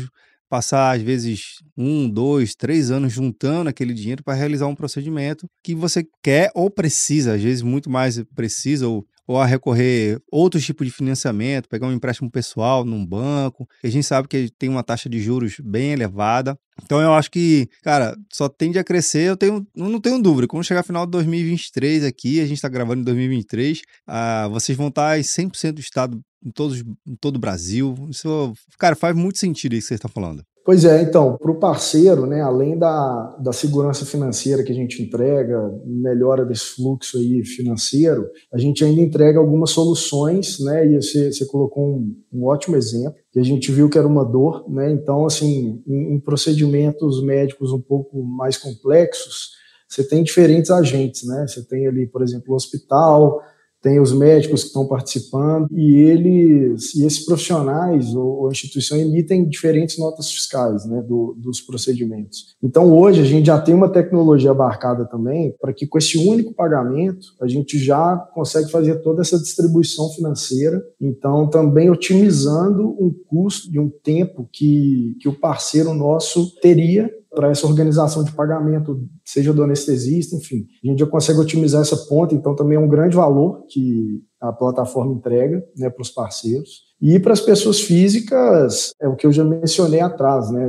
passar 0.48 0.96
às 0.96 1.02
vezes 1.02 1.62
um, 1.76 2.08
dois, 2.08 2.54
três 2.54 2.90
anos 2.90 3.12
juntando 3.12 3.68
aquele 3.70 3.92
dinheiro 3.92 4.22
para 4.22 4.34
realizar 4.34 4.66
um 4.66 4.74
procedimento 4.74 5.46
que 5.62 5.74
você 5.74 6.06
quer 6.22 6.50
ou 6.54 6.70
precisa, 6.70 7.34
às 7.34 7.42
vezes 7.42 7.62
muito 7.62 7.90
mais 7.90 8.22
precisa 8.34 8.88
ou 8.88 9.04
ou 9.26 9.38
a 9.38 9.46
recorrer 9.46 10.20
outros 10.30 10.64
tipos 10.64 10.86
de 10.86 10.92
financiamento, 10.92 11.68
pegar 11.68 11.86
um 11.86 11.92
empréstimo 11.92 12.30
pessoal 12.30 12.84
num 12.84 13.04
banco. 13.04 13.66
A 13.82 13.88
gente 13.88 14.04
sabe 14.04 14.28
que 14.28 14.50
tem 14.58 14.68
uma 14.68 14.82
taxa 14.82 15.08
de 15.08 15.20
juros 15.20 15.56
bem 15.62 15.92
elevada. 15.92 16.58
Então 16.82 17.00
eu 17.00 17.14
acho 17.14 17.30
que, 17.30 17.68
cara, 17.82 18.16
só 18.32 18.48
tende 18.48 18.78
a 18.78 18.84
crescer. 18.84 19.28
Eu 19.28 19.36
tenho, 19.36 19.66
não 19.74 20.00
tenho 20.00 20.20
dúvida. 20.20 20.46
Quando 20.46 20.64
chegar 20.64 20.82
final 20.82 21.06
de 21.06 21.12
2023 21.12 22.04
aqui, 22.04 22.40
a 22.40 22.46
gente 22.46 22.56
está 22.56 22.68
gravando 22.68 23.00
em 23.00 23.04
2023, 23.04 23.82
ah, 24.06 24.48
vocês 24.48 24.76
vão 24.76 24.88
estar 24.88 25.18
em 25.18 25.22
100% 25.22 25.72
do 25.72 25.80
estado 25.80 26.20
em, 26.44 26.50
todos, 26.50 26.82
em 27.06 27.16
todo 27.16 27.36
o 27.36 27.40
Brasil. 27.40 27.94
Isso, 28.10 28.52
cara, 28.78 28.94
faz 28.94 29.16
muito 29.16 29.38
sentido 29.38 29.74
isso 29.74 29.86
que 29.86 29.88
você 29.88 29.94
está 29.94 30.08
falando. 30.08 30.44
Pois 30.64 30.82
é, 30.86 31.02
então, 31.02 31.36
para 31.36 31.50
o 31.50 31.58
parceiro, 31.58 32.24
né, 32.24 32.40
além 32.40 32.78
da, 32.78 33.36
da 33.38 33.52
segurança 33.52 34.06
financeira 34.06 34.64
que 34.64 34.72
a 34.72 34.74
gente 34.74 35.02
entrega, 35.02 35.60
melhora 35.84 36.42
desse 36.42 36.64
fluxo 36.76 37.18
aí 37.18 37.44
financeiro, 37.44 38.26
a 38.50 38.56
gente 38.56 38.82
ainda 38.82 39.02
entrega 39.02 39.38
algumas 39.38 39.70
soluções, 39.70 40.58
né, 40.60 40.86
e 40.86 41.02
você, 41.02 41.30
você 41.30 41.44
colocou 41.44 41.86
um, 41.86 42.16
um 42.32 42.46
ótimo 42.46 42.76
exemplo, 42.76 43.18
que 43.30 43.38
a 43.38 43.42
gente 43.42 43.70
viu 43.70 43.90
que 43.90 43.98
era 43.98 44.08
uma 44.08 44.24
dor, 44.24 44.64
né, 44.70 44.90
então, 44.90 45.26
assim, 45.26 45.82
em, 45.86 46.14
em 46.14 46.18
procedimentos 46.18 47.22
médicos 47.22 47.70
um 47.70 47.80
pouco 47.80 48.22
mais 48.22 48.56
complexos, 48.56 49.50
você 49.86 50.02
tem 50.02 50.22
diferentes 50.22 50.70
agentes, 50.70 51.28
né, 51.28 51.46
você 51.46 51.62
tem 51.62 51.86
ali, 51.86 52.06
por 52.06 52.22
exemplo, 52.22 52.54
o 52.54 52.56
hospital, 52.56 53.38
tem 53.84 54.00
os 54.00 54.14
médicos 54.14 54.62
que 54.62 54.68
estão 54.68 54.86
participando 54.86 55.68
e 55.70 55.96
eles 55.96 56.94
e 56.94 57.04
esses 57.04 57.26
profissionais 57.26 58.14
ou, 58.14 58.40
ou 58.40 58.50
instituição 58.50 58.96
emitem 58.96 59.46
diferentes 59.46 59.98
notas 59.98 60.30
fiscais 60.30 60.86
né, 60.86 61.02
do, 61.02 61.36
dos 61.36 61.60
procedimentos. 61.60 62.56
Então 62.62 62.90
hoje 62.90 63.20
a 63.20 63.24
gente 63.24 63.44
já 63.44 63.60
tem 63.60 63.74
uma 63.74 63.90
tecnologia 63.90 64.52
abarcada 64.52 65.04
também 65.04 65.54
para 65.60 65.70
que 65.74 65.86
com 65.86 65.98
esse 65.98 66.16
único 66.16 66.54
pagamento 66.54 67.26
a 67.38 67.46
gente 67.46 67.78
já 67.78 68.16
consegue 68.32 68.70
fazer 68.70 69.02
toda 69.02 69.20
essa 69.20 69.38
distribuição 69.38 70.08
financeira. 70.08 70.82
Então 70.98 71.46
também 71.50 71.90
otimizando 71.90 72.88
um 72.98 73.14
custo 73.28 73.68
e 73.70 73.78
um 73.78 73.90
tempo 73.90 74.48
que, 74.50 75.14
que 75.20 75.28
o 75.28 75.38
parceiro 75.38 75.92
nosso 75.92 76.58
teria 76.62 77.10
para 77.34 77.50
essa 77.50 77.66
organização 77.66 78.22
de 78.24 78.32
pagamento, 78.32 79.00
seja 79.24 79.52
do 79.52 79.62
anestesista, 79.62 80.36
enfim. 80.36 80.66
A 80.82 80.88
gente 80.88 81.00
já 81.00 81.06
consegue 81.06 81.40
otimizar 81.40 81.82
essa 81.82 81.96
ponta, 82.08 82.34
então 82.34 82.54
também 82.54 82.76
é 82.76 82.80
um 82.80 82.88
grande 82.88 83.16
valor 83.16 83.64
que 83.68 84.22
a 84.40 84.52
plataforma 84.52 85.14
entrega 85.14 85.64
né, 85.76 85.90
para 85.90 86.02
os 86.02 86.10
parceiros. 86.10 86.84
E 87.00 87.18
para 87.18 87.32
as 87.32 87.40
pessoas 87.40 87.80
físicas, 87.80 88.92
é 89.00 89.08
o 89.08 89.16
que 89.16 89.26
eu 89.26 89.32
já 89.32 89.44
mencionei 89.44 90.00
atrás, 90.00 90.50
né? 90.50 90.66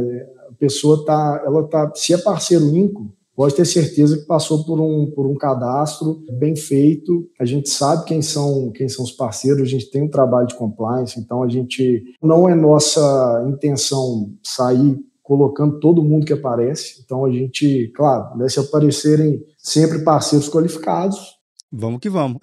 A 0.50 0.54
pessoa 0.58 1.06
tá, 1.06 1.44
ela 1.46 1.64
tá, 1.68 1.92
se 1.96 2.14
é 2.14 2.18
parceiro 2.18 2.66
INCO, 2.66 3.14
pode 3.36 3.54
ter 3.56 3.66
certeza 3.66 4.18
que 4.18 4.26
passou 4.26 4.64
por 4.64 4.80
um, 4.80 5.12
por 5.12 5.28
um 5.28 5.36
cadastro 5.36 6.24
bem 6.40 6.56
feito. 6.56 7.28
A 7.40 7.46
gente 7.46 7.70
sabe 7.70 8.06
quem 8.06 8.22
são, 8.22 8.72
quem 8.72 8.88
são 8.88 9.04
os 9.04 9.12
parceiros, 9.12 9.64
a 9.64 9.66
gente 9.66 9.92
tem 9.92 10.04
um 10.04 10.10
trabalho 10.10 10.48
de 10.48 10.56
compliance, 10.56 11.20
então 11.20 11.44
a 11.44 11.50
gente 11.50 12.04
não 12.24 12.50
é 12.50 12.56
nossa 12.56 13.46
intenção 13.50 14.34
sair 14.42 14.98
colocando 15.26 15.80
todo 15.80 16.04
mundo 16.04 16.26
que 16.26 16.34
aparece. 16.34 17.02
Então 17.04 17.26
a 17.26 17.32
gente, 17.32 17.92
claro, 17.96 18.38
né, 18.38 18.48
se 18.48 18.60
aparecerem 18.60 19.44
sempre 19.58 20.04
parceiros 20.04 20.48
qualificados. 20.48 21.36
Vamos 21.72 22.00
que 22.00 22.10
vamos. 22.10 22.38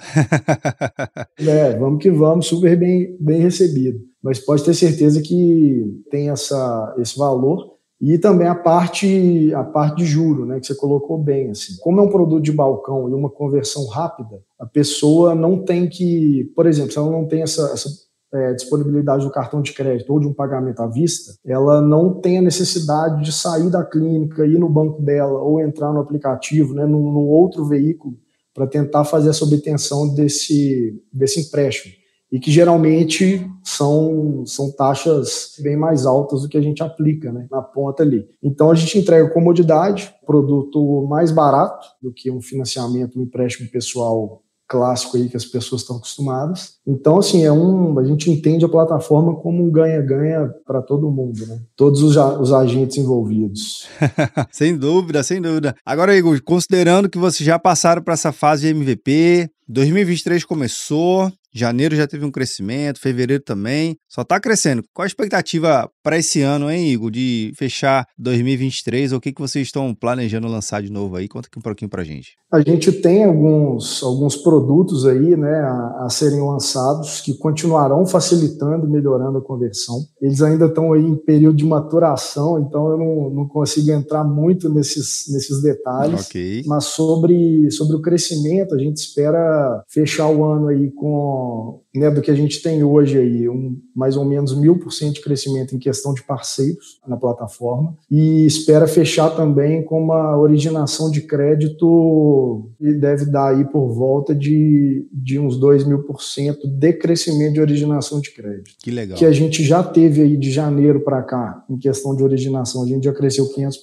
é, 1.39 1.79
vamos 1.79 2.03
que 2.03 2.11
vamos, 2.11 2.47
super 2.47 2.77
bem, 2.77 3.17
bem 3.21 3.41
recebido. 3.41 4.01
Mas 4.21 4.41
pode 4.41 4.65
ter 4.65 4.75
certeza 4.75 5.23
que 5.23 6.03
tem 6.11 6.29
essa, 6.29 6.95
esse 6.99 7.17
valor. 7.17 7.73
E 8.01 8.19
também 8.19 8.49
a 8.49 8.55
parte, 8.57 9.55
a 9.55 9.63
parte 9.63 9.99
de 9.99 10.05
juro, 10.05 10.45
né, 10.45 10.59
que 10.59 10.67
você 10.67 10.75
colocou 10.75 11.17
bem. 11.17 11.51
Assim. 11.51 11.77
Como 11.81 12.01
é 12.01 12.03
um 12.03 12.11
produto 12.11 12.43
de 12.43 12.51
balcão 12.51 13.09
e 13.09 13.15
uma 13.15 13.31
conversão 13.31 13.87
rápida, 13.87 14.43
a 14.59 14.67
pessoa 14.67 15.37
não 15.37 15.65
tem 15.65 15.89
que, 15.89 16.51
por 16.57 16.67
exemplo, 16.67 16.91
se 16.91 16.99
ela 16.99 17.13
não 17.13 17.29
tem 17.29 17.43
essa, 17.43 17.63
essa 17.73 17.89
é, 18.33 18.55
disponibilidade 18.55 19.25
do 19.25 19.31
cartão 19.31 19.61
de 19.61 19.73
crédito 19.73 20.13
ou 20.13 20.19
de 20.19 20.27
um 20.27 20.33
pagamento 20.33 20.81
à 20.81 20.87
vista, 20.87 21.35
ela 21.45 21.81
não 21.81 22.15
tem 22.15 22.39
a 22.39 22.43
necessidade 22.43 23.23
de 23.23 23.33
sair 23.33 23.69
da 23.71 23.85
clínica, 23.85 24.47
ir 24.47 24.59
no 24.59 24.69
banco 24.69 25.03
dela 25.03 25.41
ou 25.41 25.61
entrar 25.61 25.93
no 25.93 26.01
aplicativo, 26.01 26.75
né, 26.75 26.87
no, 26.87 27.13
no 27.13 27.27
outro 27.27 27.65
veículo, 27.67 28.17
para 28.55 28.67
tentar 28.67 29.05
fazer 29.05 29.31
essa 29.31 29.45
obtenção 29.45 30.15
desse, 30.15 30.99
desse 31.13 31.41
empréstimo. 31.41 31.95
E 32.31 32.41
que 32.41 32.51
geralmente 32.51 33.47
são, 33.63 34.43
são 34.47 34.73
taxas 34.73 35.55
bem 35.61 35.77
mais 35.77 36.07
altas 36.07 36.41
do 36.41 36.49
que 36.49 36.57
a 36.57 36.63
gente 36.63 36.83
aplica 36.83 37.31
né, 37.31 37.47
na 37.51 37.61
ponta 37.61 38.03
ali. 38.03 38.27
Então 38.43 38.71
a 38.71 38.75
gente 38.75 38.99
entrega 38.99 39.29
comodidade, 39.29 40.15
produto 40.25 41.07
mais 41.07 41.31
barato 41.31 41.87
do 42.01 42.11
que 42.11 42.31
um 42.31 42.41
financiamento, 42.41 43.19
um 43.19 43.23
empréstimo 43.23 43.69
pessoal 43.71 44.43
clássico 44.73 45.19
aí 45.19 45.29
que 45.29 45.37
as 45.37 45.45
pessoas 45.45 45.83
estão 45.83 45.97
acostumadas. 45.97 46.77
Então, 46.87 47.19
assim, 47.19 47.45
é 47.45 47.53
um, 47.53 47.99
a 47.99 48.05
gente 48.05 48.31
entende 48.31 48.65
a 48.65 48.69
plataforma 48.69 49.37
como 49.37 49.63
um 49.63 49.71
ganha-ganha 49.71 50.51
para 50.67 50.81
todo 50.81 51.11
mundo, 51.11 51.47
né? 51.47 51.61
Todos 51.77 52.03
os, 52.03 52.17
os 52.17 52.53
agentes 52.55 52.97
envolvidos. 52.97 53.87
sem 54.51 54.75
dúvida, 54.75 55.23
sem 55.23 55.43
dúvida. 55.43 55.77
Agora, 55.85 56.17
Igor, 56.17 56.41
considerando 56.43 57.11
que 57.11 57.19
vocês 57.19 57.47
já 57.47 57.59
passaram 57.59 58.03
para 58.03 58.15
essa 58.15 58.33
fase 58.33 58.63
de 58.63 58.75
MVP, 58.75 59.51
2023 59.73 60.45
começou, 60.45 61.33
Janeiro 61.55 61.97
já 61.97 62.07
teve 62.07 62.25
um 62.25 62.31
crescimento, 62.31 63.01
fevereiro 63.01 63.43
também, 63.43 63.97
só 64.09 64.23
está 64.23 64.39
crescendo. 64.39 64.83
Qual 64.95 65.05
a 65.05 65.07
expectativa 65.07 65.89
para 66.03 66.19
esse 66.19 66.43
ano, 66.43 66.71
hein, 66.71 66.89
Igor, 66.89 67.11
de 67.11 67.53
fechar 67.57 68.07
2023? 68.19 69.13
O 69.13 69.21
que, 69.21 69.33
que 69.33 69.41
vocês 69.41 69.69
estão 69.69 69.95
planejando 69.95 70.47
lançar 70.47 70.83
de 70.83 70.91
novo 70.91 71.17
aí? 71.17 71.29
Conta 71.29 71.49
aqui 71.49 71.59
um 71.59 71.63
pouquinho 71.63 71.91
para 71.91 72.05
gente. 72.05 72.33
A 72.53 72.61
gente 72.61 72.93
tem 72.93 73.25
alguns, 73.25 74.03
alguns 74.03 74.37
produtos 74.37 75.07
aí, 75.07 75.37
né, 75.37 75.61
a, 75.61 76.05
a 76.05 76.11
serem 76.11 76.41
lançados 76.41 77.21
que 77.21 77.35
continuarão 77.35 78.05
facilitando 78.07 78.87
e 78.87 78.91
melhorando 78.91 79.39
a 79.39 79.43
conversão. 79.43 79.97
Eles 80.21 80.43
ainda 80.43 80.67
estão 80.67 80.93
aí 80.93 81.03
em 81.03 81.17
período 81.17 81.57
de 81.57 81.65
maturação, 81.65 82.59
então 82.59 82.91
eu 82.91 82.99
não, 82.99 83.31
não 83.31 83.49
consigo 83.49 83.91
entrar 83.91 84.25
muito 84.25 84.69
nesses, 84.69 85.25
nesses 85.33 85.63
detalhes. 85.63 86.27
Okay. 86.27 86.63
Mas 86.67 86.85
sobre, 86.85 87.71
sobre 87.71 87.97
o 87.97 88.03
crescimento, 88.03 88.75
a 88.75 88.79
gente 88.79 88.99
espera 88.99 89.62
fechar 89.89 90.29
o 90.29 90.45
ano 90.45 90.69
aí 90.69 90.91
com 90.91 91.81
né, 91.95 92.11
do 92.11 92.23
que 92.23 92.31
a 92.31 92.35
gente 92.35 92.63
tem 92.63 92.83
hoje 92.83 93.19
aí, 93.19 93.49
um, 93.49 93.77
mais 93.95 94.17
ou 94.17 94.25
menos 94.25 94.59
mil 94.59 94.79
por 94.79 94.93
cento 94.93 95.15
de 95.15 95.21
crescimento 95.21 95.75
em 95.75 95.79
questão 95.79 96.15
de 96.15 96.23
parceiros 96.23 97.01
na 97.07 97.17
plataforma 97.17 97.95
e 98.11 98.47
espera 98.47 98.87
fechar 98.87 99.31
também 99.31 99.85
com 99.85 100.03
uma 100.03 100.39
originação 100.39 101.11
de 101.11 101.21
crédito 101.23 102.71
e 102.81 102.95
deve 102.95 103.27
dar 103.27 103.55
aí 103.55 103.65
por 103.65 103.93
volta 103.93 104.35
de, 104.35 105.07
de 105.13 105.39
uns 105.39 105.59
dois 105.59 105.85
mil 105.85 106.03
por 106.03 106.23
cento 106.23 106.67
de 106.67 106.93
crescimento 106.95 107.55
de 107.55 107.61
originação 107.61 108.21
de 108.21 108.33
crédito. 108.33 108.71
Que 108.83 108.91
legal. 108.91 109.19
Que 109.19 109.27
a 109.27 109.33
gente 109.33 109.63
já 109.63 109.83
teve 109.83 110.23
aí 110.23 110.37
de 110.37 110.51
janeiro 110.51 111.01
para 111.01 111.23
cá, 111.23 111.65
em 111.69 111.77
questão 111.77 112.17
de 112.17 112.23
originação, 112.23 112.83
a 112.83 112.87
gente 112.87 113.05
já 113.05 113.13
cresceu 113.13 113.47
500%, 113.53 113.75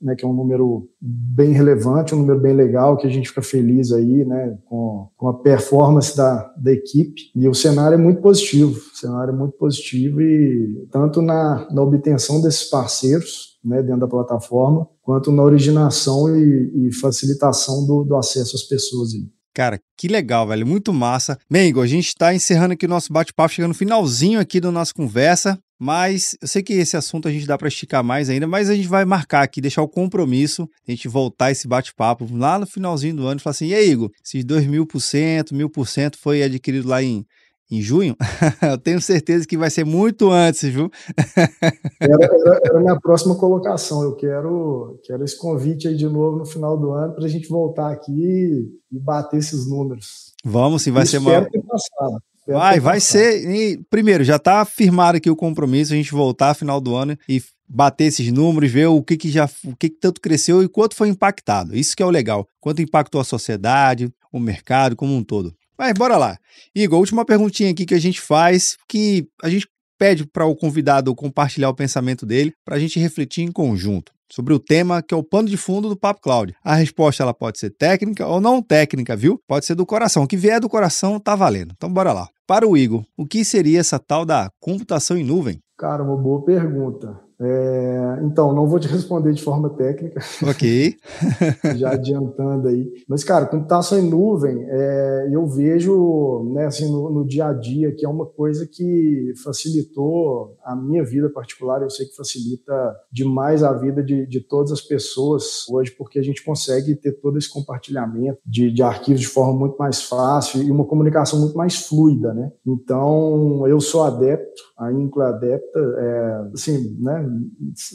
né, 0.00 0.14
que 0.14 0.24
é 0.24 0.28
um 0.28 0.32
número 0.32 0.88
bem 1.00 1.52
relevante, 1.52 2.14
um 2.14 2.18
número 2.18 2.40
bem 2.40 2.54
legal, 2.54 2.96
que 2.96 3.06
a 3.06 3.10
gente 3.10 3.28
fica 3.28 3.42
feliz 3.42 3.92
aí, 3.92 4.24
né, 4.24 4.56
com, 4.66 5.08
com 5.16 5.28
a 5.28 5.34
performance 5.34 6.16
da, 6.16 6.52
da 6.56 6.72
equipe. 6.72 7.30
E 7.36 7.49
o 7.50 7.54
cenário 7.54 7.94
é 7.94 7.98
muito 7.98 8.20
positivo, 8.20 8.70
o 8.70 8.96
cenário 8.96 9.34
é 9.34 9.36
muito 9.36 9.56
positivo 9.56 10.20
e 10.22 10.86
tanto 10.90 11.20
na, 11.20 11.68
na 11.70 11.82
obtenção 11.82 12.40
desses 12.40 12.70
parceiros, 12.70 13.58
né, 13.64 13.82
dentro 13.82 14.00
da 14.00 14.08
plataforma, 14.08 14.86
quanto 15.02 15.32
na 15.32 15.42
originação 15.42 16.34
e, 16.34 16.88
e 16.88 16.94
facilitação 16.94 17.86
do, 17.86 18.04
do 18.04 18.16
acesso 18.16 18.56
às 18.56 18.62
pessoas 18.62 19.12
aí. 19.12 19.28
Cara, 19.52 19.80
que 19.98 20.06
legal, 20.06 20.46
velho. 20.46 20.66
Muito 20.66 20.92
massa. 20.92 21.36
Mengo, 21.50 21.80
a 21.80 21.86
gente 21.86 22.06
está 22.06 22.32
encerrando 22.32 22.74
aqui 22.74 22.86
o 22.86 22.88
nosso 22.88 23.12
bate-papo, 23.12 23.52
chegando 23.52 23.70
no 23.70 23.74
finalzinho 23.74 24.38
aqui 24.38 24.60
da 24.60 24.70
nossa 24.70 24.94
conversa. 24.94 25.58
Mas 25.82 26.36
eu 26.42 26.46
sei 26.46 26.62
que 26.62 26.74
esse 26.74 26.94
assunto 26.94 27.26
a 27.26 27.32
gente 27.32 27.46
dá 27.46 27.56
para 27.56 27.66
esticar 27.66 28.04
mais 28.04 28.28
ainda, 28.28 28.46
mas 28.46 28.68
a 28.68 28.74
gente 28.74 28.86
vai 28.86 29.02
marcar 29.06 29.42
aqui, 29.42 29.62
deixar 29.62 29.80
o 29.80 29.88
compromisso, 29.88 30.68
a 30.86 30.90
gente 30.90 31.08
voltar 31.08 31.50
esse 31.50 31.66
bate-papo 31.66 32.28
lá 32.30 32.58
no 32.58 32.66
finalzinho 32.66 33.16
do 33.16 33.26
ano 33.26 33.40
e 33.40 33.42
falar 33.42 33.52
assim: 33.52 33.68
e 33.68 33.74
aí, 33.74 33.90
Igor, 33.90 34.10
esses 34.22 34.44
dois 34.44 34.66
mil 34.66 34.86
por 34.86 35.00
cento, 35.00 35.54
mil 35.54 35.70
por 35.70 35.88
cento 35.88 36.18
foi 36.18 36.42
adquirido 36.42 36.86
lá 36.86 37.02
em, 37.02 37.24
em 37.70 37.80
junho? 37.80 38.16
eu 38.62 38.78
tenho 38.78 39.00
certeza 39.00 39.46
que 39.46 39.56
vai 39.56 39.70
ser 39.70 39.84
muito 39.84 40.30
antes, 40.30 40.68
viu? 40.68 40.90
era, 42.00 42.24
era, 42.24 42.60
era, 42.64 42.78
a 42.78 42.80
minha 42.80 42.98
próxima 43.00 43.34
colocação. 43.36 44.02
Eu 44.02 44.16
quero, 44.16 44.98
quero 45.04 45.24
esse 45.24 45.38
convite 45.38 45.86
aí 45.86 45.96
de 45.96 46.06
novo 46.06 46.38
no 46.38 46.44
final 46.44 46.76
do 46.76 46.90
ano 46.92 47.14
para 47.14 47.24
a 47.24 47.28
gente 47.28 47.48
voltar 47.48 47.90
aqui 47.92 48.70
e 48.90 48.98
bater 48.98 49.38
esses 49.38 49.68
números. 49.68 50.32
Vamos 50.44 50.82
sim, 50.82 50.90
vai 50.90 51.06
ser 51.06 51.18
uma. 51.18 51.42
Passado. 51.42 52.22
Vai, 52.46 52.80
vai 52.80 53.00
ser. 53.00 53.48
E, 53.48 53.78
primeiro, 53.88 54.24
já 54.24 54.36
está 54.36 54.64
firmado 54.64 55.18
aqui 55.18 55.30
o 55.30 55.36
compromisso, 55.36 55.92
a 55.92 55.96
gente 55.96 56.10
voltar 56.12 56.54
final 56.54 56.80
do 56.80 56.96
ano 56.96 57.16
e 57.28 57.40
bater 57.68 58.04
esses 58.06 58.32
números, 58.32 58.70
ver 58.70 58.86
o 58.86 59.02
que, 59.02 59.16
que 59.16 59.30
já 59.30 59.48
o 59.64 59.76
que, 59.76 59.88
que 59.88 59.96
tanto 59.96 60.20
cresceu 60.20 60.62
e 60.62 60.68
quanto 60.68 60.96
foi 60.96 61.08
impactado. 61.08 61.76
Isso 61.76 61.96
que 61.96 62.02
é 62.02 62.06
o 62.06 62.10
legal. 62.10 62.48
Quanto 62.60 62.82
impactou 62.82 63.20
a 63.20 63.24
sociedade, 63.24 64.12
o 64.32 64.40
mercado 64.40 64.96
como 64.96 65.14
um 65.14 65.22
todo. 65.22 65.54
Mas 65.80 65.94
bora 65.94 66.18
lá. 66.18 66.36
Igor, 66.74 66.98
última 66.98 67.24
perguntinha 67.24 67.70
aqui 67.70 67.86
que 67.86 67.94
a 67.94 67.98
gente 67.98 68.20
faz, 68.20 68.76
que 68.86 69.26
a 69.42 69.48
gente 69.48 69.66
pede 69.98 70.26
para 70.26 70.44
o 70.44 70.54
convidado 70.54 71.14
compartilhar 71.14 71.70
o 71.70 71.74
pensamento 71.74 72.26
dele, 72.26 72.52
para 72.66 72.76
a 72.76 72.78
gente 72.78 73.00
refletir 73.00 73.44
em 73.44 73.50
conjunto 73.50 74.12
sobre 74.30 74.52
o 74.52 74.58
tema 74.58 75.02
que 75.02 75.14
é 75.14 75.16
o 75.16 75.22
pano 75.22 75.48
de 75.48 75.56
fundo 75.56 75.88
do 75.88 75.96
Papo 75.96 76.20
Cloud. 76.20 76.54
A 76.62 76.74
resposta 76.74 77.22
ela 77.22 77.32
pode 77.32 77.58
ser 77.58 77.70
técnica 77.70 78.26
ou 78.26 78.42
não 78.42 78.60
técnica, 78.60 79.16
viu? 79.16 79.40
Pode 79.48 79.64
ser 79.64 79.74
do 79.74 79.86
coração. 79.86 80.24
O 80.24 80.28
que 80.28 80.36
vier 80.36 80.60
do 80.60 80.68
coração 80.68 81.18
tá 81.18 81.34
valendo. 81.34 81.72
Então 81.74 81.90
bora 81.90 82.12
lá. 82.12 82.28
Para 82.46 82.68
o 82.68 82.76
Igor, 82.76 83.02
o 83.16 83.24
que 83.24 83.42
seria 83.42 83.80
essa 83.80 83.98
tal 83.98 84.26
da 84.26 84.50
computação 84.60 85.16
em 85.16 85.24
nuvem? 85.24 85.60
Cara, 85.78 86.02
uma 86.02 86.18
boa 86.18 86.44
pergunta. 86.44 87.18
É, 87.42 88.20
então, 88.22 88.54
não 88.54 88.66
vou 88.66 88.78
te 88.78 88.86
responder 88.86 89.32
de 89.32 89.42
forma 89.42 89.70
técnica. 89.70 90.20
Ok. 90.46 90.96
já 91.76 91.92
adiantando 91.92 92.68
aí. 92.68 92.92
Mas, 93.08 93.24
cara, 93.24 93.46
computação 93.46 93.98
em 93.98 94.08
nuvem, 94.08 94.66
é, 94.68 95.28
eu 95.32 95.46
vejo 95.46 96.50
né, 96.52 96.66
assim, 96.66 96.90
no, 96.90 97.10
no, 97.10 97.26
dia 97.26 97.46
a 97.46 97.52
dia 97.54 97.92
que 97.92 98.04
é 98.04 98.08
uma 98.08 98.26
coisa 98.26 98.66
que 98.66 99.32
facilitou 99.42 100.54
a 100.62 100.76
minha 100.76 101.02
vida 101.02 101.30
particular. 101.30 101.80
Eu 101.80 101.88
sei 101.88 102.06
que 102.06 102.14
facilita 102.14 102.94
demais 103.10 103.62
a 103.62 103.72
vida 103.72 104.02
de, 104.02 104.26
de 104.26 104.40
todas 104.40 104.70
as 104.70 104.82
pessoas 104.82 105.66
hoje, 105.70 105.90
porque 105.92 106.18
a 106.18 106.22
gente 106.22 106.44
consegue 106.44 106.94
ter 106.94 107.12
todo 107.12 107.38
esse 107.38 107.48
compartilhamento 107.48 108.38
de, 108.44 108.70
de 108.70 108.82
arquivos 108.82 109.20
de 109.20 109.28
forma 109.28 109.58
muito 109.58 109.76
mais 109.78 110.02
fácil 110.02 110.62
e 110.62 110.70
uma 110.70 110.84
comunicação 110.84 111.40
muito 111.40 111.56
mais 111.56 111.76
fluida, 111.86 112.34
né? 112.34 112.52
Então, 112.66 113.66
eu 113.66 113.80
sou 113.80 114.02
adepto, 114.02 114.62
a 114.76 114.92
Incla 114.92 115.28
adepta, 115.28 115.78
é, 115.78 116.50
assim, 116.52 116.96
né? 117.00 117.29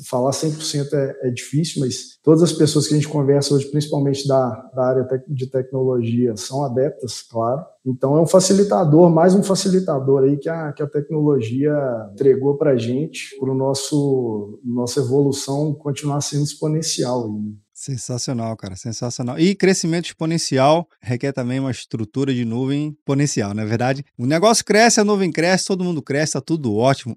Falar 0.05 0.31
100% 0.31 0.93
é, 0.93 1.27
é 1.27 1.29
difícil, 1.29 1.81
mas 1.81 2.17
todas 2.23 2.43
as 2.43 2.53
pessoas 2.53 2.87
que 2.87 2.93
a 2.93 2.97
gente 2.97 3.09
conversa 3.09 3.53
hoje, 3.53 3.69
principalmente 3.69 4.27
da, 4.27 4.49
da 4.75 4.85
área 4.85 5.07
de 5.27 5.47
tecnologia, 5.47 6.35
são 6.35 6.63
adeptas, 6.63 7.21
claro. 7.21 7.65
Então 7.85 8.17
é 8.17 8.21
um 8.21 8.27
facilitador, 8.27 9.09
mais 9.09 9.35
um 9.35 9.43
facilitador 9.43 10.23
aí 10.23 10.37
que 10.37 10.49
a, 10.49 10.73
que 10.73 10.81
a 10.81 10.87
tecnologia 10.87 11.73
entregou 12.13 12.57
para 12.57 12.71
a 12.71 12.77
gente, 12.77 13.37
para 13.39 13.53
nosso 13.53 14.59
nossa 14.63 14.99
evolução 14.99 15.73
continuar 15.73 16.21
sendo 16.21 16.43
exponencial. 16.43 17.31
Né? 17.31 17.53
Sensacional, 17.85 18.57
cara, 18.57 18.75
sensacional. 18.75 19.37
E 19.37 19.53
crescimento 19.53 20.05
exponencial 20.05 20.89
requer 20.99 21.31
também 21.31 21.59
uma 21.59 21.69
estrutura 21.69 22.33
de 22.33 22.43
nuvem 22.43 22.95
exponencial, 22.97 23.53
não 23.53 23.61
é 23.61 23.65
verdade? 23.67 24.03
O 24.17 24.25
negócio 24.25 24.65
cresce, 24.65 24.99
a 24.99 25.03
nuvem 25.03 25.31
cresce, 25.31 25.67
todo 25.67 25.83
mundo 25.83 26.01
cresce, 26.01 26.33
tá 26.33 26.41
tudo 26.41 26.75
ótimo. 26.75 27.15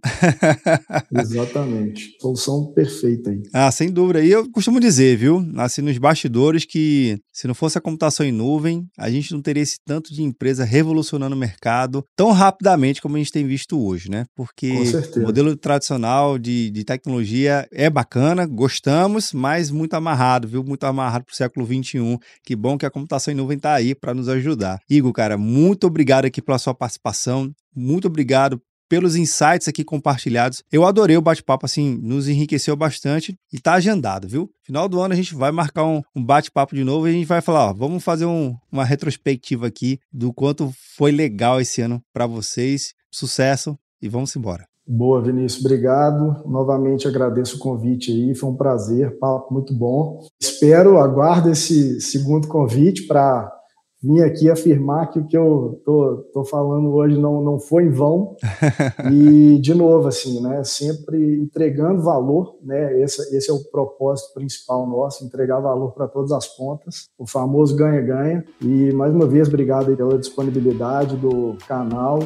Exatamente. 1.10 2.14
Solução 2.20 2.70
perfeita 2.74 3.30
aí. 3.30 3.42
Ah, 3.50 3.72
sem 3.72 3.90
dúvida. 3.90 4.22
E 4.22 4.30
eu 4.30 4.50
costumo 4.50 4.78
dizer, 4.78 5.16
viu, 5.16 5.42
assim 5.56 5.80
nos 5.80 5.96
bastidores, 5.96 6.66
que 6.66 7.18
se 7.38 7.46
não 7.46 7.54
fosse 7.54 7.78
a 7.78 7.80
computação 7.80 8.26
em 8.26 8.32
nuvem, 8.32 8.84
a 8.98 9.08
gente 9.08 9.32
não 9.32 9.40
teria 9.40 9.62
esse 9.62 9.78
tanto 9.84 10.12
de 10.12 10.24
empresa 10.24 10.64
revolucionando 10.64 11.36
o 11.36 11.38
mercado 11.38 12.04
tão 12.16 12.32
rapidamente 12.32 13.00
como 13.00 13.14
a 13.14 13.18
gente 13.18 13.30
tem 13.30 13.46
visto 13.46 13.80
hoje, 13.80 14.10
né? 14.10 14.26
Porque 14.34 14.72
o 15.16 15.20
modelo 15.20 15.54
tradicional 15.56 16.36
de, 16.36 16.68
de 16.68 16.82
tecnologia 16.82 17.64
é 17.70 17.88
bacana, 17.88 18.44
gostamos, 18.44 19.32
mas 19.32 19.70
muito 19.70 19.94
amarrado, 19.94 20.48
viu? 20.48 20.64
Muito 20.64 20.82
amarrado 20.82 21.26
para 21.26 21.32
o 21.32 21.36
século 21.36 21.64
XXI. 21.64 22.18
Que 22.42 22.56
bom 22.56 22.76
que 22.76 22.84
a 22.84 22.90
computação 22.90 23.32
em 23.32 23.36
nuvem 23.36 23.56
está 23.56 23.72
aí 23.72 23.94
para 23.94 24.12
nos 24.12 24.28
ajudar. 24.28 24.80
Igor, 24.90 25.12
cara, 25.12 25.38
muito 25.38 25.86
obrigado 25.86 26.24
aqui 26.24 26.42
pela 26.42 26.58
sua 26.58 26.74
participação. 26.74 27.52
Muito 27.72 28.08
obrigado 28.08 28.60
pelos 28.88 29.16
insights 29.16 29.68
aqui 29.68 29.84
compartilhados. 29.84 30.62
Eu 30.72 30.84
adorei 30.84 31.16
o 31.16 31.22
bate-papo, 31.22 31.66
assim, 31.66 31.98
nos 32.02 32.28
enriqueceu 32.28 32.74
bastante 32.74 33.36
e 33.52 33.60
tá 33.60 33.74
agendado, 33.74 34.26
viu? 34.26 34.50
Final 34.62 34.88
do 34.88 35.00
ano 35.00 35.12
a 35.12 35.16
gente 35.16 35.34
vai 35.34 35.52
marcar 35.52 35.84
um, 35.84 36.02
um 36.14 36.24
bate-papo 36.24 36.74
de 36.74 36.84
novo 36.84 37.06
e 37.06 37.10
a 37.10 37.12
gente 37.12 37.26
vai 37.26 37.40
falar, 37.40 37.70
ó, 37.70 37.72
vamos 37.72 38.02
fazer 38.02 38.26
um, 38.26 38.54
uma 38.70 38.84
retrospectiva 38.84 39.66
aqui 39.66 39.98
do 40.12 40.32
quanto 40.32 40.72
foi 40.96 41.12
legal 41.12 41.60
esse 41.60 41.80
ano 41.80 42.02
para 42.12 42.26
vocês. 42.26 42.94
Sucesso 43.10 43.78
e 44.00 44.08
vamos 44.08 44.34
embora. 44.36 44.66
Boa, 44.90 45.20
Vinícius, 45.20 45.62
obrigado. 45.62 46.48
Novamente 46.48 47.06
agradeço 47.06 47.56
o 47.56 47.58
convite 47.58 48.10
aí, 48.10 48.34
foi 48.34 48.48
um 48.48 48.56
prazer, 48.56 49.18
papo 49.18 49.52
muito 49.52 49.74
bom. 49.74 50.26
Espero, 50.40 50.96
aguardo 50.96 51.50
esse 51.50 52.00
segundo 52.00 52.48
convite 52.48 53.06
para 53.06 53.52
vir 54.02 54.22
aqui 54.22 54.50
afirmar 54.50 55.10
que 55.10 55.18
o 55.18 55.26
que 55.26 55.36
eu 55.36 55.80
tô, 55.84 56.28
tô 56.32 56.44
falando 56.44 56.90
hoje 56.94 57.18
não, 57.18 57.42
não 57.42 57.58
foi 57.58 57.84
em 57.84 57.90
vão. 57.90 58.36
e, 59.12 59.58
de 59.60 59.74
novo, 59.74 60.08
assim, 60.08 60.40
né, 60.40 60.62
sempre 60.64 61.36
entregando 61.36 62.02
valor, 62.02 62.56
né, 62.62 63.00
esse, 63.00 63.36
esse 63.36 63.50
é 63.50 63.52
o 63.52 63.64
propósito 63.70 64.34
principal 64.34 64.86
nosso, 64.86 65.24
entregar 65.24 65.60
valor 65.60 65.92
para 65.92 66.06
todas 66.06 66.32
as 66.32 66.46
pontas, 66.56 67.08
o 67.18 67.26
famoso 67.26 67.74
ganha-ganha. 67.76 68.44
E, 68.60 68.92
mais 68.92 69.12
uma 69.12 69.26
vez, 69.26 69.48
obrigado 69.48 69.96
pela 69.96 70.18
disponibilidade 70.18 71.16
do 71.16 71.56
canal 71.66 72.20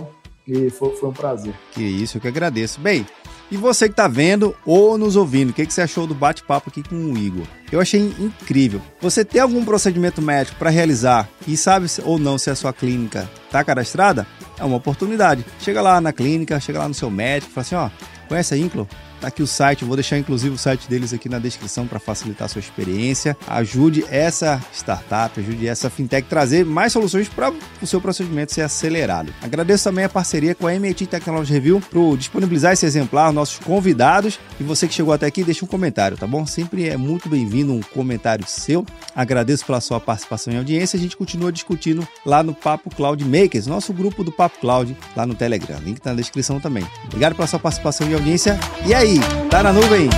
e 0.47 0.71
foi, 0.71 0.91
foi 0.97 1.09
um 1.09 1.13
prazer. 1.13 1.55
Que 1.73 1.83
isso, 1.83 2.17
eu 2.17 2.21
que 2.21 2.29
agradeço. 2.29 2.81
Bem, 2.81 3.07
e 3.53 3.57
você 3.59 3.87
que 3.87 3.93
está 3.93 4.09
vendo 4.09 4.57
ou 4.65 4.97
nos 4.97 5.15
ouvindo, 5.15 5.51
o 5.51 5.53
que, 5.53 5.67
que 5.67 5.75
você 5.75 5.83
achou 5.83 6.07
do 6.07 6.15
bate-papo 6.15 6.71
aqui 6.71 6.83
com 6.83 6.97
o 6.97 7.19
Igor? 7.19 7.47
Eu 7.71 7.83
achei 7.83 8.01
incrível. 8.19 8.81
Você 8.99 9.27
tem 9.27 9.43
algum 9.43 9.63
procedimento 9.63 10.23
médico 10.23 10.57
para 10.59 10.71
realizar 10.71 11.29
e 11.47 11.55
sabe 11.55 11.87
ou 12.03 12.19
não 12.19 12.39
se 12.39 12.49
a 12.49 12.55
sua 12.55 12.73
clínica 12.73 13.29
está 13.45 13.63
cadastrada? 13.63 14.27
É 14.59 14.65
uma 14.65 14.79
oportunidade. 14.79 15.45
Chega 15.61 15.83
lá 15.83 16.01
na 16.01 16.15
clínica, 16.15 16.59
chega 16.61 16.79
lá 16.79 16.89
no 16.89 16.95
seu 16.95 17.11
médico, 17.11 17.53
fala 17.53 17.61
assim, 17.63 17.75
ó, 17.75 17.91
Conhece 18.33 18.55
a 18.55 18.57
Inclo? 18.57 18.89
Tá 19.21 19.29
aqui 19.29 19.41
o 19.41 19.47
site, 19.47 19.85
vou 19.85 19.95
deixar 19.95 20.19
inclusive 20.19 20.53
o 20.53 20.59
site 20.59 20.89
deles 20.89 21.13
aqui 21.13 21.29
na 21.29 21.39
descrição 21.39 21.87
para 21.87 22.01
facilitar 22.01 22.47
a 22.47 22.49
sua 22.49 22.59
experiência. 22.59 23.37
Ajude 23.47 24.05
essa 24.11 24.61
startup, 24.73 25.39
ajude 25.39 25.69
essa 25.69 25.89
fintech 25.89 26.27
trazer 26.27 26.65
mais 26.65 26.93
soluções 26.93 27.29
para 27.29 27.53
o 27.81 27.87
seu 27.87 28.01
procedimento 28.01 28.53
ser 28.53 28.63
acelerado. 28.63 29.33
Agradeço 29.41 29.85
também 29.85 30.05
a 30.05 30.09
parceria 30.09 30.57
com 30.57 30.67
a 30.67 30.75
MIT 30.75 31.07
Technology 31.07 31.53
Review 31.53 31.81
por 31.89 32.17
disponibilizar 32.17 32.73
esse 32.73 32.85
exemplar, 32.85 33.33
nossos 33.33 33.59
convidados. 33.59 34.41
E 34.59 34.65
você 34.65 34.89
que 34.89 34.95
chegou 34.95 35.15
até 35.15 35.27
aqui, 35.27 35.45
deixa 35.45 35.65
um 35.65 35.69
comentário, 35.69 36.17
tá 36.17 36.27
bom? 36.27 36.45
Sempre 36.45 36.89
é 36.89 36.97
muito 36.97 37.29
bem-vindo 37.29 37.73
um 37.73 37.81
comentário 37.81 38.45
seu. 38.49 38.85
Agradeço 39.15 39.65
pela 39.65 39.81
sua 39.81 40.01
participação 40.01 40.53
e 40.53 40.57
audiência. 40.57 40.97
A 40.97 41.01
gente 41.01 41.17
continua 41.17 41.53
discutindo 41.53 42.09
lá 42.27 42.43
no 42.43 42.55
Papo 42.55 42.91
Cloud 42.93 43.25
Makers, 43.25 43.69
nosso 43.69 43.93
grupo 43.93 44.25
do 44.25 44.33
Papo 44.33 44.59
Cloud 44.59 44.97
lá 45.15 45.25
no 45.25 45.37
Telegram. 45.37 45.79
Link 45.79 46.01
tá 46.01 46.11
na 46.11 46.17
descrição 46.17 46.59
também. 46.59 46.85
Obrigado 47.05 47.37
pela 47.37 47.47
sua 47.47 47.61
participação 47.61 48.11
e 48.11 48.17
audiência. 48.23 48.59
E 48.87 48.95
aí, 48.95 49.19
tá 49.51 49.63
na 49.63 49.73
nuvem? 49.73 50.09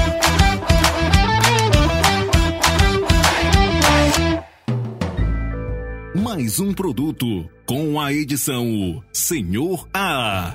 Mais 6.14 6.61
um 6.61 6.72
produto 6.72 7.48
com 7.66 8.00
a 8.00 8.12
edição 8.12 9.02
Senhor 9.12 9.88
A. 9.92 10.55